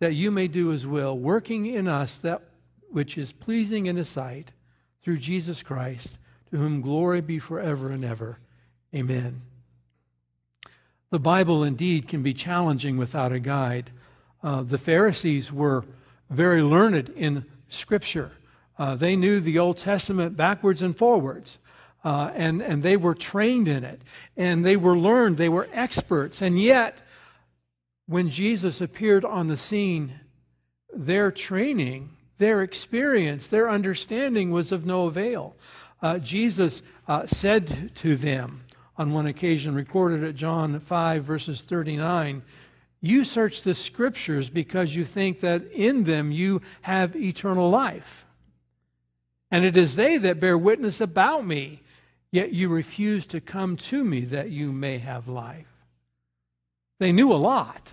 that 0.00 0.14
you 0.14 0.30
may 0.30 0.48
do 0.48 0.68
his 0.68 0.86
will, 0.86 1.18
working 1.18 1.66
in 1.66 1.88
us 1.88 2.16
that 2.16 2.42
which 2.90 3.18
is 3.18 3.32
pleasing 3.32 3.86
in 3.86 3.96
his 3.96 4.08
sight, 4.08 4.52
through 5.02 5.18
Jesus 5.18 5.62
Christ, 5.62 6.18
to 6.50 6.56
whom 6.56 6.80
glory 6.80 7.20
be 7.20 7.38
forever 7.38 7.90
and 7.90 8.04
ever. 8.04 8.38
Amen. 8.94 9.42
The 11.10 11.18
Bible 11.18 11.62
indeed 11.62 12.08
can 12.08 12.22
be 12.22 12.34
challenging 12.34 12.96
without 12.96 13.32
a 13.32 13.38
guide. 13.38 13.90
Uh, 14.42 14.62
the 14.62 14.78
Pharisees 14.78 15.52
were 15.52 15.84
very 16.30 16.62
learned 16.62 17.10
in 17.10 17.44
Scripture. 17.68 18.32
Uh, 18.78 18.96
they 18.96 19.16
knew 19.16 19.40
the 19.40 19.58
Old 19.58 19.78
Testament 19.78 20.36
backwards 20.36 20.82
and 20.82 20.96
forwards. 20.96 21.58
Uh, 22.04 22.30
and, 22.34 22.62
and 22.62 22.82
they 22.82 22.96
were 22.96 23.14
trained 23.14 23.66
in 23.68 23.84
it. 23.84 24.02
And 24.36 24.64
they 24.64 24.76
were 24.76 24.96
learned. 24.96 25.38
They 25.38 25.48
were 25.48 25.68
experts. 25.72 26.42
And 26.42 26.60
yet, 26.60 27.02
when 28.06 28.30
Jesus 28.30 28.80
appeared 28.80 29.24
on 29.24 29.48
the 29.48 29.56
scene, 29.56 30.20
their 30.94 31.30
training, 31.30 32.15
their 32.38 32.62
experience, 32.62 33.46
their 33.46 33.68
understanding 33.68 34.50
was 34.50 34.72
of 34.72 34.84
no 34.84 35.06
avail. 35.06 35.56
Uh, 36.02 36.18
Jesus 36.18 36.82
uh, 37.08 37.26
said 37.26 37.94
to 37.96 38.16
them 38.16 38.64
on 38.98 39.12
one 39.12 39.26
occasion, 39.26 39.74
recorded 39.74 40.24
at 40.24 40.34
John 40.34 40.78
5, 40.78 41.24
verses 41.24 41.60
39, 41.62 42.42
You 43.00 43.24
search 43.24 43.62
the 43.62 43.74
scriptures 43.74 44.50
because 44.50 44.94
you 44.94 45.04
think 45.04 45.40
that 45.40 45.70
in 45.72 46.04
them 46.04 46.30
you 46.30 46.62
have 46.82 47.16
eternal 47.16 47.70
life. 47.70 48.24
And 49.50 49.64
it 49.64 49.76
is 49.76 49.96
they 49.96 50.18
that 50.18 50.40
bear 50.40 50.58
witness 50.58 51.00
about 51.00 51.46
me, 51.46 51.82
yet 52.30 52.52
you 52.52 52.68
refuse 52.68 53.26
to 53.28 53.40
come 53.40 53.76
to 53.76 54.04
me 54.04 54.22
that 54.22 54.50
you 54.50 54.72
may 54.72 54.98
have 54.98 55.28
life. 55.28 55.68
They 56.98 57.12
knew 57.12 57.32
a 57.32 57.34
lot. 57.34 57.85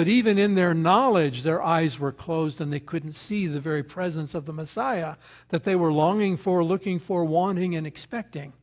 But 0.00 0.08
even 0.08 0.38
in 0.38 0.54
their 0.54 0.72
knowledge, 0.72 1.42
their 1.42 1.62
eyes 1.62 1.98
were 1.98 2.10
closed 2.10 2.58
and 2.58 2.72
they 2.72 2.80
couldn't 2.80 3.16
see 3.16 3.46
the 3.46 3.60
very 3.60 3.82
presence 3.82 4.34
of 4.34 4.46
the 4.46 4.52
Messiah 4.54 5.16
that 5.50 5.64
they 5.64 5.76
were 5.76 5.92
longing 5.92 6.38
for, 6.38 6.64
looking 6.64 6.98
for, 6.98 7.22
wanting, 7.22 7.76
and 7.76 7.86
expecting. 7.86 8.54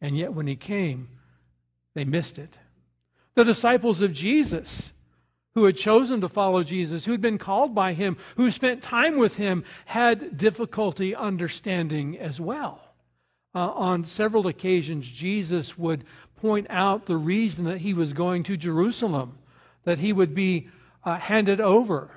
And 0.00 0.18
yet, 0.18 0.32
when 0.32 0.48
he 0.48 0.56
came, 0.56 1.10
they 1.94 2.04
missed 2.04 2.40
it. 2.40 2.58
The 3.36 3.44
disciples 3.44 4.00
of 4.00 4.12
Jesus, 4.12 4.92
who 5.52 5.62
had 5.62 5.76
chosen 5.76 6.20
to 6.22 6.28
follow 6.28 6.64
Jesus, 6.64 7.04
who 7.04 7.12
had 7.12 7.20
been 7.20 7.38
called 7.38 7.72
by 7.72 7.92
him, 7.92 8.16
who 8.36 8.50
spent 8.50 8.82
time 8.82 9.16
with 9.16 9.36
him, 9.36 9.62
had 9.84 10.36
difficulty 10.36 11.14
understanding 11.14 12.18
as 12.18 12.40
well. 12.40 12.80
Uh, 13.54 13.70
on 13.70 14.04
several 14.04 14.48
occasions, 14.48 15.06
Jesus 15.06 15.78
would 15.78 16.02
point 16.34 16.66
out 16.68 17.06
the 17.06 17.16
reason 17.16 17.62
that 17.62 17.82
he 17.82 17.94
was 17.94 18.12
going 18.12 18.42
to 18.42 18.56
Jerusalem 18.56 19.38
that 19.84 19.98
he 19.98 20.12
would 20.12 20.34
be 20.34 20.68
uh, 21.04 21.18
handed 21.18 21.60
over 21.60 22.10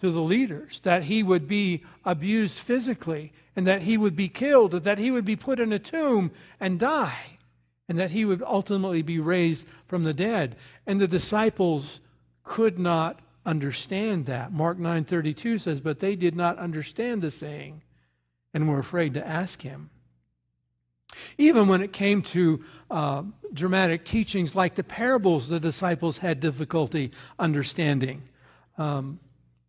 to 0.00 0.10
the 0.10 0.20
leaders, 0.20 0.80
that 0.82 1.04
he 1.04 1.22
would 1.22 1.48
be 1.48 1.82
abused 2.04 2.58
physically, 2.58 3.32
and 3.54 3.66
that 3.66 3.82
he 3.82 3.96
would 3.96 4.14
be 4.14 4.28
killed, 4.28 4.72
that 4.72 4.98
he 4.98 5.10
would 5.10 5.24
be 5.24 5.36
put 5.36 5.58
in 5.58 5.72
a 5.72 5.78
tomb 5.78 6.30
and 6.60 6.78
die, 6.78 7.38
and 7.88 7.98
that 7.98 8.10
he 8.10 8.24
would 8.24 8.42
ultimately 8.42 9.02
be 9.02 9.18
raised 9.18 9.64
from 9.86 10.04
the 10.04 10.14
dead. 10.14 10.56
And 10.86 11.00
the 11.00 11.08
disciples 11.08 12.00
could 12.44 12.78
not 12.78 13.20
understand 13.46 14.26
that. 14.26 14.52
Mark 14.52 14.78
9:32 14.78 15.58
says, 15.58 15.80
"But 15.80 16.00
they 16.00 16.16
did 16.16 16.36
not 16.36 16.58
understand 16.58 17.22
the 17.22 17.30
saying 17.30 17.82
and 18.52 18.68
were 18.68 18.78
afraid 18.78 19.14
to 19.14 19.26
ask 19.26 19.62
him." 19.62 19.90
Even 21.38 21.68
when 21.68 21.80
it 21.80 21.92
came 21.92 22.20
to 22.20 22.62
uh, 22.90 23.22
dramatic 23.52 24.04
teachings 24.04 24.54
like 24.54 24.74
the 24.74 24.84
parables, 24.84 25.48
the 25.48 25.60
disciples 25.60 26.18
had 26.18 26.40
difficulty 26.40 27.10
understanding. 27.38 28.22
Um, 28.78 29.20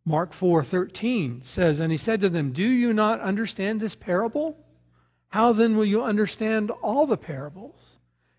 Mark 0.05 0.33
4:13 0.33 1.41
says, 1.43 1.79
"And 1.79 1.91
he 1.91 1.97
said 1.97 2.21
to 2.21 2.29
them, 2.29 2.51
Do 2.51 2.67
you 2.67 2.93
not 2.93 3.19
understand 3.19 3.79
this 3.79 3.95
parable? 3.95 4.57
How 5.29 5.51
then 5.51 5.75
will 5.75 5.85
you 5.85 6.01
understand 6.01 6.71
all 6.71 7.05
the 7.05 7.17
parables?" 7.17 7.97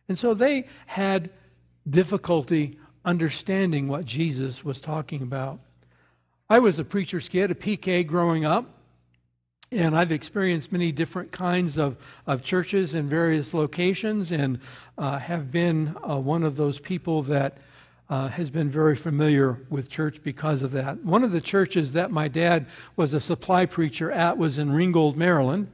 And 0.08 0.18
so 0.18 0.32
they 0.32 0.66
had 0.86 1.30
difficulty 1.88 2.78
understanding 3.04 3.88
what 3.88 4.04
Jesus 4.04 4.64
was 4.64 4.80
talking 4.80 5.22
about. 5.22 5.60
I 6.48 6.58
was 6.58 6.78
a 6.78 6.84
preacher's 6.84 7.28
kid, 7.28 7.50
a 7.50 7.54
PK 7.54 8.06
growing 8.06 8.44
up. 8.44 8.77
And 9.70 9.96
I've 9.96 10.12
experienced 10.12 10.72
many 10.72 10.92
different 10.92 11.30
kinds 11.30 11.76
of, 11.76 11.96
of 12.26 12.42
churches 12.42 12.94
in 12.94 13.08
various 13.08 13.52
locations 13.52 14.32
and 14.32 14.60
uh, 14.96 15.18
have 15.18 15.52
been 15.52 15.94
uh, 16.08 16.16
one 16.16 16.42
of 16.42 16.56
those 16.56 16.78
people 16.78 17.22
that 17.24 17.58
uh, 18.08 18.28
has 18.28 18.48
been 18.48 18.70
very 18.70 18.96
familiar 18.96 19.58
with 19.68 19.90
church 19.90 20.22
because 20.22 20.62
of 20.62 20.72
that. 20.72 21.04
One 21.04 21.22
of 21.22 21.32
the 21.32 21.42
churches 21.42 21.92
that 21.92 22.10
my 22.10 22.28
dad 22.28 22.66
was 22.96 23.12
a 23.12 23.20
supply 23.20 23.66
preacher 23.66 24.10
at 24.10 24.38
was 24.38 24.56
in 24.56 24.72
Ringgold, 24.72 25.16
Maryland. 25.16 25.70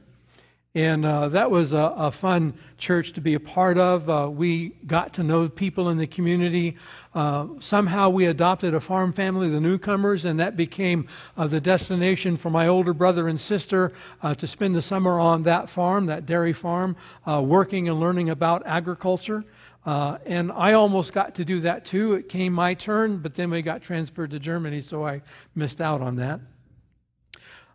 And 0.75 1.05
uh, 1.05 1.29
that 1.29 1.51
was 1.51 1.71
a, 1.71 1.93
a, 1.95 2.11
fun 2.11 2.53
church 2.77 3.13
to 3.13 3.21
be 3.21 3.33
a 3.33 3.39
part 3.39 3.77
of. 3.77 4.09
Uh, 4.09 4.29
we 4.29 4.71
got 4.85 5.13
to 5.13 5.23
know 5.23 5.47
people 5.47 5.87
in 5.87 5.97
the 5.97 6.05
community. 6.05 6.75
Uh, 7.13 7.47
somehow 7.61 8.09
we 8.09 8.25
adopted 8.25 8.73
a 8.73 8.81
farm 8.81 9.13
family, 9.13 9.49
the 9.49 9.61
newcomers, 9.61 10.25
and 10.25 10.37
that 10.37 10.57
became 10.57 11.07
uh, 11.37 11.47
the 11.47 11.61
destination 11.61 12.35
for 12.35 12.49
my 12.49 12.67
older 12.67 12.93
brother 12.93 13.29
and 13.29 13.39
sister 13.39 13.93
uh, 14.21 14.35
to 14.35 14.45
spend 14.47 14.75
the 14.75 14.81
summer 14.81 15.17
on 15.17 15.43
that 15.43 15.69
farm, 15.69 16.07
that 16.07 16.25
dairy 16.25 16.51
farm, 16.51 16.97
uh, 17.25 17.41
working 17.41 17.87
and 17.87 17.97
learning 18.01 18.29
about 18.29 18.61
agriculture. 18.65 19.45
and 19.85 20.51
I 20.51 20.73
almost 20.73 21.13
got 21.13 21.35
to 21.35 21.45
do 21.45 21.61
that 21.61 21.85
too. 21.85 22.15
It 22.15 22.27
came 22.27 22.51
my 22.51 22.73
turn, 22.73 23.19
but 23.19 23.35
then 23.35 23.49
we 23.49 23.61
got 23.61 23.81
transferred 23.81 24.31
to 24.31 24.39
Germany, 24.39 24.81
so 24.81 25.05
I 25.05 25.21
missed 25.55 25.79
out 25.79 26.01
on 26.01 26.17
that. 26.17 26.41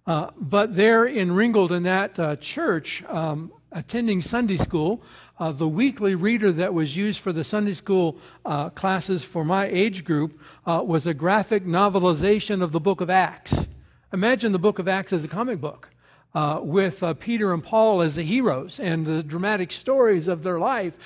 Uh, 0.07 0.31
but 0.37 0.77
there 0.77 1.05
in 1.05 1.33
Ringgold, 1.33 1.73
in 1.73 1.83
that 1.85 2.19
uh, 2.19 2.37
church, 2.37 3.05
um, 3.05 3.53
attending 3.73 4.23
Sunday 4.23 4.57
school, 4.57 5.03
uh, 5.39 5.53
the 5.53 5.69
weekly 5.69 6.15
reader 6.15 6.51
that 6.53 6.75
was 6.75 6.97
used 6.97 7.21
for 7.21 7.33
the 7.33 7.45
Sunday 7.45 7.75
school 7.75 8.19
uh, 8.45 8.71
classes 8.71 9.25
for 9.25 9.45
my 9.45 9.67
age 9.67 10.05
group 10.05 10.41
uh, 10.67 10.83
was 10.85 11.07
a 11.07 11.15
graphic 11.15 11.65
novelization 11.65 12.63
of 12.63 12.73
the 12.73 12.81
book 12.81 13.01
of 13.01 13.09
Acts. 13.09 13.69
Imagine 14.13 14.53
the 14.53 14.59
book 14.59 14.79
of 14.79 14.89
Acts 14.89 15.13
as 15.13 15.25
a 15.25 15.29
comic 15.29 15.61
book. 15.61 15.91
with 16.63 17.03
Peter 17.21 17.53
and 17.53 17.63
Paul 17.63 18.03
as 18.03 18.15
the 18.15 18.23
heroes 18.23 18.81
and 18.81 19.07
the 19.07 19.23
dramatic 19.23 19.71
stories 19.71 20.29
of 20.29 20.43
their 20.43 20.59
life 20.59 20.97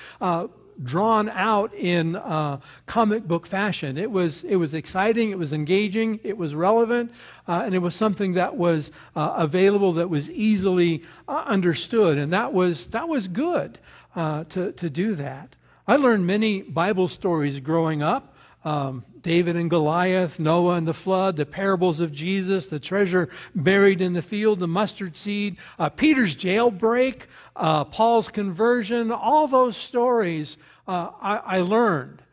drawn 0.83 1.29
out 1.29 1.73
in 1.73 2.15
uh, 2.15 2.59
comic 2.85 3.27
book 3.27 3.47
fashion. 3.47 3.97
It 3.97 4.11
was, 4.11 4.43
it 4.43 4.57
was 4.57 4.73
exciting, 4.73 5.31
it 5.31 5.37
was 5.37 5.53
engaging, 5.53 6.19
it 6.23 6.37
was 6.37 6.53
relevant, 6.55 7.11
uh, 7.47 7.63
and 7.65 7.73
it 7.73 7.79
was 7.79 7.95
something 7.95 8.33
that 8.33 8.55
was 8.55 8.91
uh, 9.15 9.33
available, 9.37 9.93
that 9.93 10.09
was 10.09 10.29
easily 10.31 11.03
uh, 11.27 11.43
understood. 11.45 12.17
And 12.17 12.33
that 12.33 12.53
was, 12.53 12.87
that 12.87 13.07
was 13.07 13.27
good 13.27 13.79
uh, 14.15 14.43
to, 14.45 14.71
to 14.73 14.89
do 14.89 15.15
that. 15.15 15.55
I 15.87 15.97
learned 15.97 16.25
many 16.25 16.61
Bible 16.61 17.07
stories 17.07 17.59
growing 17.59 18.01
up. 18.01 18.34
Um, 18.65 19.05
David 19.21 19.55
and 19.55 19.69
Goliath, 19.69 20.39
Noah 20.39 20.75
and 20.75 20.87
the 20.87 20.93
flood, 20.93 21.35
the 21.35 21.45
parables 21.45 21.99
of 21.99 22.11
Jesus, 22.11 22.65
the 22.65 22.79
treasure 22.79 23.29
buried 23.53 24.01
in 24.01 24.13
the 24.13 24.23
field, 24.23 24.59
the 24.59 24.67
mustard 24.67 25.15
seed, 25.15 25.57
uh, 25.77 25.89
Peter's 25.89 26.35
jailbreak, 26.35 27.27
uh, 27.55 27.85
Paul's 27.85 28.27
conversion, 28.27 29.11
all 29.11 29.47
those 29.47 29.77
stories 29.77 30.57
uh, 30.87 31.11
I, 31.21 31.37
I 31.37 31.59
learned. 31.59 32.23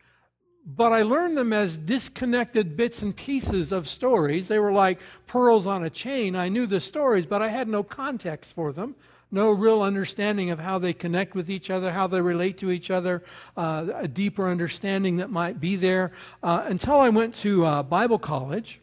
But 0.65 0.91
I 0.91 1.03
learned 1.03 1.37
them 1.37 1.53
as 1.53 1.77
disconnected 1.77 2.75
bits 2.75 3.01
and 3.01 3.15
pieces 3.15 3.71
of 3.71 3.87
stories. 3.87 4.47
They 4.47 4.59
were 4.59 4.71
like 4.71 4.99
pearls 5.27 5.67
on 5.67 5.83
a 5.83 5.89
chain. 5.89 6.35
I 6.35 6.49
knew 6.49 6.65
the 6.65 6.79
stories, 6.79 7.25
but 7.25 7.41
I 7.41 7.49
had 7.49 7.67
no 7.67 7.83
context 7.83 8.53
for 8.53 8.71
them 8.71 8.95
no 9.33 9.51
real 9.51 9.81
understanding 9.81 10.51
of 10.51 10.59
how 10.59 10.77
they 10.77 10.93
connect 10.93 11.35
with 11.35 11.49
each 11.49 11.69
other, 11.69 11.91
how 11.91 12.07
they 12.07 12.21
relate 12.21 12.57
to 12.59 12.71
each 12.71 12.91
other, 12.91 13.23
uh, 13.57 13.87
a 13.95 14.07
deeper 14.07 14.47
understanding 14.47 15.17
that 15.17 15.29
might 15.29 15.59
be 15.59 15.75
there 15.75 16.11
uh, 16.43 16.63
until 16.67 16.99
I 16.99 17.09
went 17.09 17.35
to 17.35 17.65
uh, 17.65 17.83
Bible 17.83 18.19
college. 18.19 18.79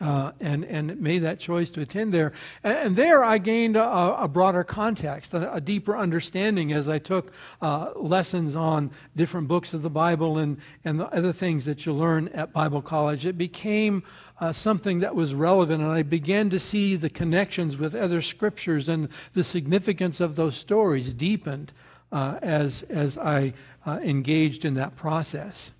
Uh, 0.00 0.32
and, 0.40 0.64
and 0.64 1.00
made 1.00 1.20
that 1.20 1.38
choice 1.38 1.70
to 1.70 1.80
attend 1.80 2.12
there. 2.12 2.32
And, 2.64 2.76
and 2.76 2.96
there 2.96 3.22
I 3.22 3.38
gained 3.38 3.76
a, 3.76 4.22
a 4.22 4.26
broader 4.26 4.64
context, 4.64 5.32
a, 5.32 5.54
a, 5.54 5.60
deeper 5.60 5.96
understanding 5.96 6.72
as 6.72 6.88
I 6.88 6.98
took 6.98 7.30
uh, 7.60 7.92
lessons 7.94 8.56
on 8.56 8.90
different 9.14 9.46
books 9.46 9.72
of 9.72 9.82
the 9.82 9.90
Bible 9.90 10.38
and, 10.38 10.58
and 10.84 10.98
the 10.98 11.06
other 11.14 11.32
things 11.32 11.66
that 11.66 11.86
you 11.86 11.92
learn 11.92 12.26
at 12.28 12.52
Bible 12.52 12.82
college. 12.82 13.26
It 13.26 13.38
became 13.38 14.02
uh, 14.42 14.52
something 14.52 14.98
that 14.98 15.14
was 15.14 15.34
relevant, 15.34 15.80
and 15.80 15.92
I 15.92 16.02
began 16.02 16.50
to 16.50 16.58
see 16.58 16.96
the 16.96 17.08
connections 17.08 17.76
with 17.76 17.94
other 17.94 18.20
scriptures 18.20 18.88
and 18.88 19.08
the 19.34 19.44
significance 19.44 20.18
of 20.18 20.34
those 20.34 20.56
stories 20.56 21.14
deepened 21.14 21.70
uh, 22.10 22.40
as, 22.42 22.82
as 22.88 23.16
I 23.16 23.54
uh, 23.86 24.00
engaged 24.02 24.64
in 24.64 24.74
that 24.74 24.96
process. 24.96 25.70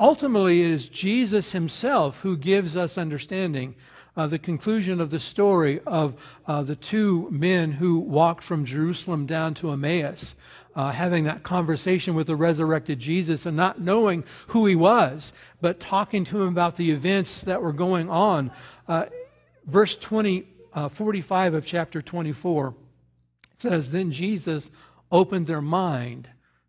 Ultimately, 0.00 0.62
it 0.62 0.70
is 0.72 0.88
Jesus 0.88 1.52
himself 1.52 2.22
who 2.22 2.36
gives 2.36 2.76
us 2.76 2.98
understanding. 2.98 3.76
Uh, 4.14 4.26
the 4.26 4.38
conclusion 4.38 5.00
of 5.00 5.10
the 5.10 5.20
story 5.20 5.80
of 5.86 6.14
uh, 6.46 6.62
the 6.62 6.76
two 6.76 7.30
men 7.30 7.72
who 7.72 7.98
walked 7.98 8.44
from 8.44 8.64
Jerusalem 8.64 9.24
down 9.24 9.54
to 9.54 9.70
Emmaus, 9.70 10.34
uh, 10.74 10.92
having 10.92 11.24
that 11.24 11.42
conversation 11.42 12.14
with 12.14 12.26
the 12.26 12.36
resurrected 12.36 12.98
Jesus 12.98 13.46
and 13.46 13.56
not 13.56 13.80
knowing 13.80 14.24
who 14.48 14.66
he 14.66 14.76
was, 14.76 15.32
but 15.62 15.80
talking 15.80 16.24
to 16.26 16.42
him 16.42 16.48
about 16.48 16.76
the 16.76 16.90
events 16.90 17.40
that 17.42 17.62
were 17.62 17.72
going 17.72 18.10
on. 18.10 18.50
Uh, 18.86 19.06
verse 19.66 19.96
20, 19.96 20.46
uh, 20.74 20.88
45 20.90 21.54
of 21.54 21.64
chapter 21.64 22.02
24 22.02 22.74
says, 23.56 23.92
Then 23.92 24.12
Jesus 24.12 24.70
opened 25.10 25.46
their 25.46 25.62
mind 25.62 26.28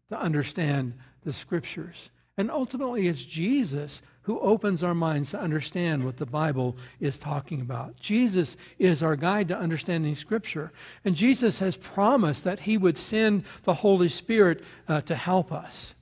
to 0.09 0.17
understand 0.17 0.93
the 1.23 1.33
scriptures. 1.33 2.09
And 2.37 2.49
ultimately, 2.49 3.07
it's 3.07 3.25
Jesus 3.25 4.01
who 4.23 4.39
opens 4.39 4.83
our 4.83 4.95
minds 4.95 5.31
to 5.31 5.39
understand 5.39 6.03
what 6.03 6.17
the 6.17 6.25
Bible 6.25 6.77
is 6.99 7.17
talking 7.17 7.61
about. 7.61 7.99
Jesus 7.99 8.55
is 8.79 9.03
our 9.03 9.15
guide 9.15 9.49
to 9.49 9.57
understanding 9.57 10.15
Scripture. 10.15 10.71
And 11.03 11.15
Jesus 11.15 11.59
has 11.59 11.75
promised 11.75 12.43
that 12.45 12.61
He 12.61 12.77
would 12.77 12.97
send 12.97 13.43
the 13.63 13.75
Holy 13.75 14.09
Spirit 14.09 14.63
uh, 14.87 15.01
to 15.01 15.15
help 15.15 15.51
us. 15.51 15.93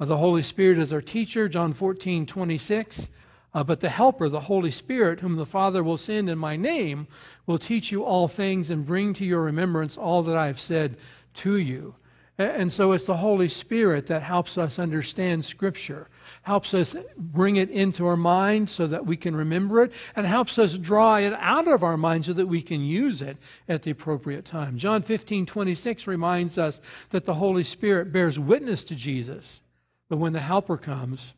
Uh, 0.00 0.06
the 0.06 0.16
Holy 0.16 0.42
Spirit 0.42 0.78
is 0.78 0.92
our 0.92 1.02
teacher, 1.02 1.48
John 1.48 1.72
14, 1.72 2.26
26. 2.26 3.08
Uh, 3.54 3.64
but 3.64 3.80
the 3.80 3.88
Helper, 3.88 4.28
the 4.28 4.40
Holy 4.40 4.70
Spirit, 4.70 5.20
whom 5.20 5.36
the 5.36 5.46
Father 5.46 5.82
will 5.82 5.96
send 5.96 6.28
in 6.28 6.38
my 6.38 6.56
name, 6.56 7.06
will 7.46 7.58
teach 7.58 7.92
you 7.92 8.04
all 8.04 8.28
things 8.28 8.70
and 8.70 8.84
bring 8.84 9.14
to 9.14 9.24
your 9.24 9.42
remembrance 9.42 9.96
all 9.96 10.22
that 10.24 10.36
I 10.36 10.46
have 10.46 10.60
said 10.60 10.96
to 11.34 11.56
you. 11.56 11.94
And 12.38 12.70
so 12.70 12.92
it's 12.92 13.04
the 13.04 13.16
Holy 13.16 13.48
Spirit 13.48 14.08
that 14.08 14.22
helps 14.22 14.58
us 14.58 14.78
understand 14.78 15.46
Scripture, 15.46 16.08
helps 16.42 16.74
us 16.74 16.94
bring 17.16 17.56
it 17.56 17.70
into 17.70 18.06
our 18.06 18.16
mind 18.16 18.68
so 18.68 18.86
that 18.86 19.06
we 19.06 19.16
can 19.16 19.34
remember 19.34 19.82
it, 19.82 19.92
and 20.14 20.26
helps 20.26 20.58
us 20.58 20.76
draw 20.76 21.16
it 21.16 21.32
out 21.32 21.66
of 21.66 21.82
our 21.82 21.96
mind 21.96 22.26
so 22.26 22.34
that 22.34 22.46
we 22.46 22.60
can 22.60 22.82
use 22.82 23.22
it 23.22 23.38
at 23.68 23.84
the 23.84 23.90
appropriate 23.90 24.44
time. 24.44 24.76
John 24.76 25.00
15, 25.00 25.46
26 25.46 26.06
reminds 26.06 26.58
us 26.58 26.78
that 27.08 27.24
the 27.24 27.34
Holy 27.34 27.64
Spirit 27.64 28.12
bears 28.12 28.38
witness 28.38 28.84
to 28.84 28.94
Jesus. 28.94 29.62
But 30.10 30.18
when 30.18 30.34
the 30.34 30.40
Helper 30.40 30.76
comes, 30.76 31.32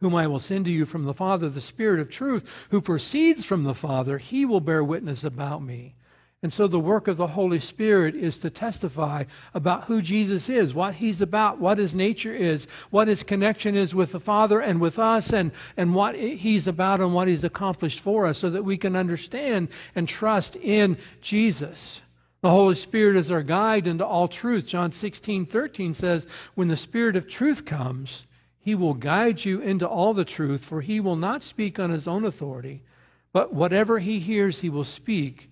whom 0.00 0.14
I 0.14 0.28
will 0.28 0.38
send 0.38 0.64
to 0.66 0.70
you 0.70 0.86
from 0.86 1.06
the 1.06 1.12
Father, 1.14 1.48
the 1.48 1.60
Spirit 1.60 1.98
of 1.98 2.08
truth, 2.08 2.48
who 2.70 2.80
proceeds 2.80 3.44
from 3.44 3.64
the 3.64 3.74
Father, 3.74 4.18
he 4.18 4.44
will 4.44 4.60
bear 4.60 4.84
witness 4.84 5.24
about 5.24 5.60
me. 5.60 5.96
And 6.40 6.52
so 6.52 6.68
the 6.68 6.78
work 6.78 7.08
of 7.08 7.16
the 7.16 7.26
Holy 7.28 7.58
Spirit 7.58 8.14
is 8.14 8.38
to 8.38 8.50
testify 8.50 9.24
about 9.54 9.84
who 9.84 10.00
Jesus 10.00 10.48
is, 10.48 10.72
what 10.72 10.94
he's 10.94 11.20
about, 11.20 11.58
what 11.58 11.78
his 11.78 11.94
nature 11.94 12.32
is, 12.32 12.66
what 12.90 13.08
his 13.08 13.24
connection 13.24 13.74
is 13.74 13.92
with 13.92 14.12
the 14.12 14.20
Father 14.20 14.60
and 14.60 14.80
with 14.80 15.00
us, 15.00 15.32
and, 15.32 15.50
and 15.76 15.96
what 15.96 16.14
he's 16.14 16.68
about 16.68 17.00
and 17.00 17.12
what 17.12 17.26
he's 17.26 17.42
accomplished 17.42 17.98
for 17.98 18.24
us, 18.24 18.38
so 18.38 18.50
that 18.50 18.62
we 18.62 18.76
can 18.76 18.94
understand 18.94 19.66
and 19.96 20.08
trust 20.08 20.54
in 20.56 20.96
Jesus. 21.20 22.02
The 22.40 22.50
Holy 22.50 22.76
Spirit 22.76 23.16
is 23.16 23.32
our 23.32 23.42
guide 23.42 23.88
into 23.88 24.06
all 24.06 24.28
truth. 24.28 24.64
John 24.64 24.92
16, 24.92 25.46
13 25.46 25.92
says, 25.92 26.24
When 26.54 26.68
the 26.68 26.76
Spirit 26.76 27.16
of 27.16 27.28
truth 27.28 27.64
comes, 27.64 28.26
he 28.60 28.76
will 28.76 28.94
guide 28.94 29.44
you 29.44 29.60
into 29.60 29.88
all 29.88 30.14
the 30.14 30.24
truth, 30.24 30.64
for 30.64 30.82
he 30.82 31.00
will 31.00 31.16
not 31.16 31.42
speak 31.42 31.80
on 31.80 31.90
his 31.90 32.06
own 32.06 32.24
authority, 32.24 32.84
but 33.32 33.52
whatever 33.52 33.98
he 33.98 34.20
hears, 34.20 34.60
he 34.60 34.70
will 34.70 34.84
speak 34.84 35.50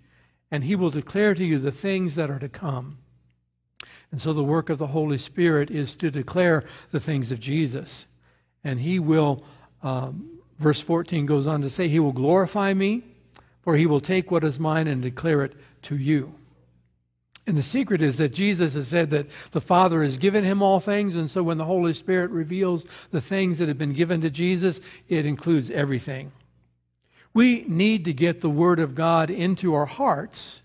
and 0.51 0.65
he 0.65 0.77
will 0.77 0.91
declare 0.91 1.35
to 1.35 1.45
you 1.45 1.59
the 1.59 1.73
things 1.73 2.15
that 2.15 2.31
are 2.31 2.39
to 2.39 2.49
come. 2.49 2.99
And 4.11 4.21
so 4.21 4.33
the 4.33 4.45
work 4.45 4.71
of 4.71 4.79
the 4.79 4.89
Holy 4.89 5.19
Spirit 5.19 5.71
is 5.71 5.97
to 5.97 6.11
declare 6.11 6.65
the 6.91 7.01
things 7.01 7.31
of 7.33 7.41
Jesus. 7.41 8.07
And 8.65 8.81
he 8.81 8.99
will, 8.99 9.45
um, 9.83 10.41
verse 10.59 10.81
14 10.81 11.27
goes 11.27 11.47
on 11.47 11.63
to 11.63 11.71
say, 11.71 11.89
He 11.89 12.01
will 12.01 12.13
glorify 12.13 12.75
me, 12.75 13.03
for 13.63 13.77
he 13.77 13.87
will 13.87 14.01
take 14.01 14.31
what 14.31 14.45
is 14.45 14.61
mine 14.61 14.87
and 14.87 15.03
declare 15.03 15.45
it 15.45 15.55
to 15.83 15.97
you. 15.97 16.35
And 17.47 17.57
the 17.57 17.63
secret 17.63 18.03
is 18.03 18.17
that 18.17 18.33
Jesus 18.33 18.75
has 18.75 18.89
said 18.89 19.11
that 19.11 19.27
the 19.53 19.61
Father 19.61 20.03
has 20.03 20.17
given 20.17 20.43
him 20.43 20.63
all 20.63 20.81
things, 20.81 21.15
and 21.15 21.31
so 21.31 21.45
when 21.45 21.59
the 21.59 21.65
Holy 21.65 21.95
Spirit 21.95 22.31
reveals 22.31 22.87
the 23.13 23.21
things 23.21 23.59
that 23.59 23.69
have 23.69 23.79
been 23.79 23.93
given 23.93 24.21
to 24.23 24.31
Jesus, 24.31 24.81
it 25.09 25.25
includes 25.25 25.71
everything. 25.71 26.33
We 27.37 27.67
need 27.69 28.07
to 28.07 28.15
get 28.15 28.41
the 28.41 28.49
Word 28.49 28.81
of 28.81 28.95
God 28.95 29.29
into 29.29 29.75
our 29.75 29.85
hearts 29.85 30.63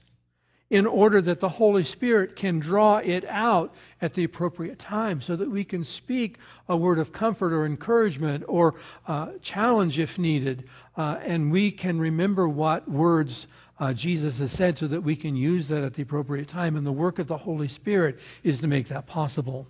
in 0.70 0.86
order 0.86 1.20
that 1.20 1.42
the 1.42 1.50
Holy 1.50 1.84
Spirit 1.84 2.38
can 2.38 2.60
draw 2.60 3.00
it 3.00 3.26
out 3.28 3.76
at 4.02 4.14
the 4.14 4.24
appropriate 4.24 4.80
time 4.80 5.20
so 5.20 5.36
that 5.36 5.52
we 5.52 5.66
can 5.66 5.84
speak 5.84 6.38
a 6.70 6.78
word 6.78 6.98
of 6.98 7.12
comfort 7.12 7.52
or 7.52 7.66
encouragement 7.66 8.46
or 8.48 8.76
uh, 9.06 9.32
challenge 9.42 10.00
if 10.00 10.18
needed. 10.18 10.64
Uh, 10.96 11.18
and 11.26 11.52
we 11.52 11.72
can 11.72 12.00
remember 12.00 12.48
what 12.48 12.90
words 12.90 13.48
uh, 13.78 13.92
Jesus 13.92 14.38
has 14.38 14.54
said 14.54 14.78
so 14.78 14.88
that 14.88 15.02
we 15.02 15.18
can 15.18 15.36
use 15.36 15.68
that 15.68 15.84
at 15.84 15.96
the 15.96 16.04
appropriate 16.04 16.48
time. 16.48 16.78
And 16.78 16.88
the 16.88 16.94
work 16.94 17.20
of 17.20 17.28
the 17.28 17.40
Holy 17.40 17.68
Spirit 17.68 18.18
is 18.46 18.62
to 18.62 18.68
make 18.68 18.88
that 18.88 19.08
possible 19.08 19.68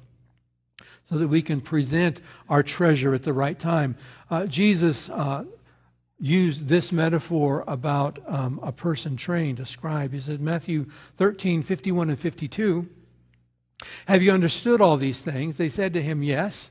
so 1.10 1.18
that 1.18 1.30
we 1.30 1.42
can 1.42 1.62
present 1.62 2.22
our 2.48 2.62
treasure 2.62 3.16
at 3.16 3.24
the 3.24 3.34
right 3.34 3.58
time. 3.58 3.98
Uh, 4.30 4.46
Jesus 4.46 5.10
uh, 5.10 5.46
used 6.22 6.68
this 6.68 6.92
metaphor 6.92 7.64
about 7.68 8.20
um, 8.28 8.60
a 8.62 8.72
person 8.72 9.18
trained, 9.18 9.60
a 9.60 9.66
scribe. 9.66 10.14
He 10.14 10.22
said, 10.22 10.40
Matthew 10.40 10.86
13, 11.18 11.64
51 11.64 12.12
and 12.12 12.20
52, 12.20 12.88
Have 14.06 14.22
you 14.22 14.32
understood 14.32 14.80
all 14.80 14.98
these 14.98 15.20
things? 15.20 15.58
They 15.58 15.70
said 15.70 15.94
to 15.96 16.02
him, 16.02 16.22
Yes. 16.22 16.70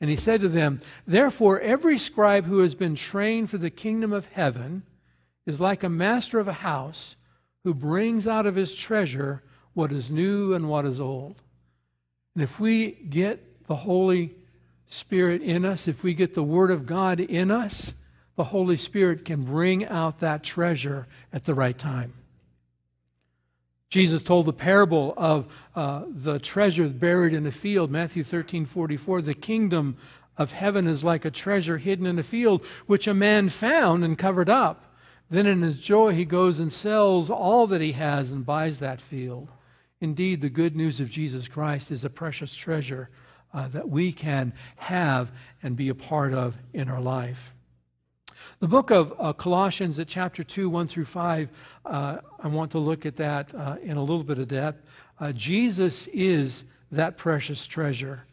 And 0.00 0.10
he 0.10 0.16
said 0.16 0.40
to 0.40 0.48
them, 0.48 0.80
Therefore, 1.06 1.60
every 1.60 1.96
scribe 1.96 2.44
who 2.44 2.60
has 2.60 2.74
been 2.74 2.96
trained 2.96 3.50
for 3.50 3.58
the 3.58 3.70
kingdom 3.70 4.12
of 4.12 4.26
heaven 4.26 4.82
is 5.46 5.60
like 5.60 5.82
a 5.82 5.88
master 5.88 6.40
of 6.40 6.48
a 6.48 6.52
house 6.52 7.16
who 7.64 7.74
brings 7.74 8.26
out 8.26 8.46
of 8.46 8.56
his 8.56 8.74
treasure 8.74 9.42
what 9.74 9.92
is 9.92 10.10
new 10.10 10.54
and 10.54 10.68
what 10.68 10.84
is 10.84 11.00
old. 11.00 11.40
And 12.34 12.42
if 12.42 12.58
we 12.58 12.92
get 12.92 13.66
the 13.66 13.76
Holy 13.76 14.34
Spirit 14.88 15.42
in 15.42 15.64
us, 15.64 15.86
if 15.86 16.02
we 16.02 16.14
get 16.14 16.34
the 16.34 16.42
Word 16.42 16.70
of 16.70 16.86
God 16.86 17.20
in 17.20 17.50
us, 17.50 17.94
the 18.38 18.44
Holy 18.44 18.76
Spirit 18.76 19.24
can 19.24 19.42
bring 19.42 19.84
out 19.84 20.20
that 20.20 20.44
treasure 20.44 21.08
at 21.32 21.44
the 21.44 21.54
right 21.54 21.76
time. 21.76 22.12
Jesus 23.90 24.22
told 24.22 24.46
the 24.46 24.52
parable 24.52 25.12
of 25.16 25.52
uh, 25.74 26.04
the 26.06 26.38
treasure 26.38 26.88
buried 26.88 27.34
in 27.34 27.44
a 27.48 27.50
field, 27.50 27.90
Matthew 27.90 28.22
13 28.22 28.64
44. 28.64 29.22
The 29.22 29.34
kingdom 29.34 29.96
of 30.36 30.52
heaven 30.52 30.86
is 30.86 31.02
like 31.02 31.24
a 31.24 31.32
treasure 31.32 31.78
hidden 31.78 32.06
in 32.06 32.16
a 32.16 32.22
field, 32.22 32.64
which 32.86 33.08
a 33.08 33.12
man 33.12 33.48
found 33.48 34.04
and 34.04 34.16
covered 34.16 34.48
up. 34.48 34.94
Then 35.28 35.48
in 35.48 35.62
his 35.62 35.80
joy, 35.80 36.14
he 36.14 36.24
goes 36.24 36.60
and 36.60 36.72
sells 36.72 37.30
all 37.30 37.66
that 37.66 37.80
he 37.80 37.90
has 37.92 38.30
and 38.30 38.46
buys 38.46 38.78
that 38.78 39.00
field. 39.00 39.48
Indeed, 40.00 40.42
the 40.42 40.48
good 40.48 40.76
news 40.76 41.00
of 41.00 41.10
Jesus 41.10 41.48
Christ 41.48 41.90
is 41.90 42.04
a 42.04 42.08
precious 42.08 42.54
treasure 42.54 43.10
uh, 43.52 43.66
that 43.66 43.88
we 43.88 44.12
can 44.12 44.52
have 44.76 45.32
and 45.60 45.74
be 45.74 45.88
a 45.88 45.94
part 45.96 46.32
of 46.32 46.56
in 46.72 46.88
our 46.88 47.00
life. 47.00 47.52
The 48.60 48.68
book 48.68 48.90
of 48.90 49.14
uh, 49.18 49.32
Colossians 49.32 49.98
at 49.98 50.08
chapter 50.08 50.42
2, 50.42 50.68
1 50.68 50.88
through 50.88 51.04
5, 51.04 51.48
uh, 51.86 52.18
I 52.42 52.48
want 52.48 52.72
to 52.72 52.78
look 52.78 53.06
at 53.06 53.16
that 53.16 53.54
uh, 53.54 53.76
in 53.82 53.96
a 53.96 54.00
little 54.00 54.24
bit 54.24 54.38
of 54.38 54.48
depth. 54.48 54.84
Uh, 55.20 55.32
Jesus 55.32 56.08
is 56.12 56.64
that 56.90 57.16
precious 57.16 57.66
treasure. 57.66 58.24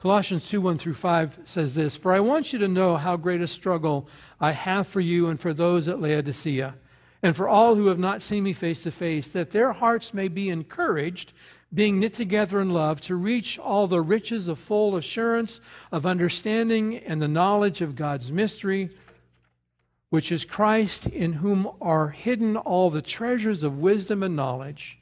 Colossians 0.00 0.48
2, 0.48 0.60
1 0.60 0.78
through 0.78 0.94
5 0.94 1.40
says 1.44 1.74
this 1.74 1.96
For 1.96 2.12
I 2.12 2.20
want 2.20 2.52
you 2.52 2.58
to 2.60 2.68
know 2.68 2.96
how 2.96 3.16
great 3.16 3.40
a 3.40 3.48
struggle 3.48 4.08
I 4.40 4.52
have 4.52 4.86
for 4.86 5.00
you 5.00 5.26
and 5.28 5.40
for 5.40 5.52
those 5.52 5.88
at 5.88 6.00
Laodicea, 6.00 6.76
and 7.20 7.34
for 7.34 7.48
all 7.48 7.74
who 7.74 7.88
have 7.88 7.98
not 7.98 8.22
seen 8.22 8.44
me 8.44 8.52
face 8.52 8.84
to 8.84 8.92
face, 8.92 9.28
that 9.32 9.50
their 9.50 9.72
hearts 9.72 10.14
may 10.14 10.28
be 10.28 10.50
encouraged 10.50 11.32
being 11.72 12.00
knit 12.00 12.14
together 12.14 12.60
in 12.60 12.70
love, 12.70 13.00
to 13.02 13.14
reach 13.14 13.58
all 13.58 13.86
the 13.86 14.00
riches 14.00 14.48
of 14.48 14.58
full 14.58 14.96
assurance 14.96 15.60
of 15.92 16.06
understanding 16.06 16.96
and 16.98 17.20
the 17.20 17.28
knowledge 17.28 17.80
of 17.80 17.96
God's 17.96 18.32
mystery, 18.32 18.90
which 20.10 20.32
is 20.32 20.44
Christ, 20.44 21.06
in 21.06 21.34
whom 21.34 21.70
are 21.80 22.08
hidden 22.08 22.56
all 22.56 22.88
the 22.88 23.02
treasures 23.02 23.62
of 23.62 23.78
wisdom 23.78 24.22
and 24.22 24.34
knowledge. 24.34 24.98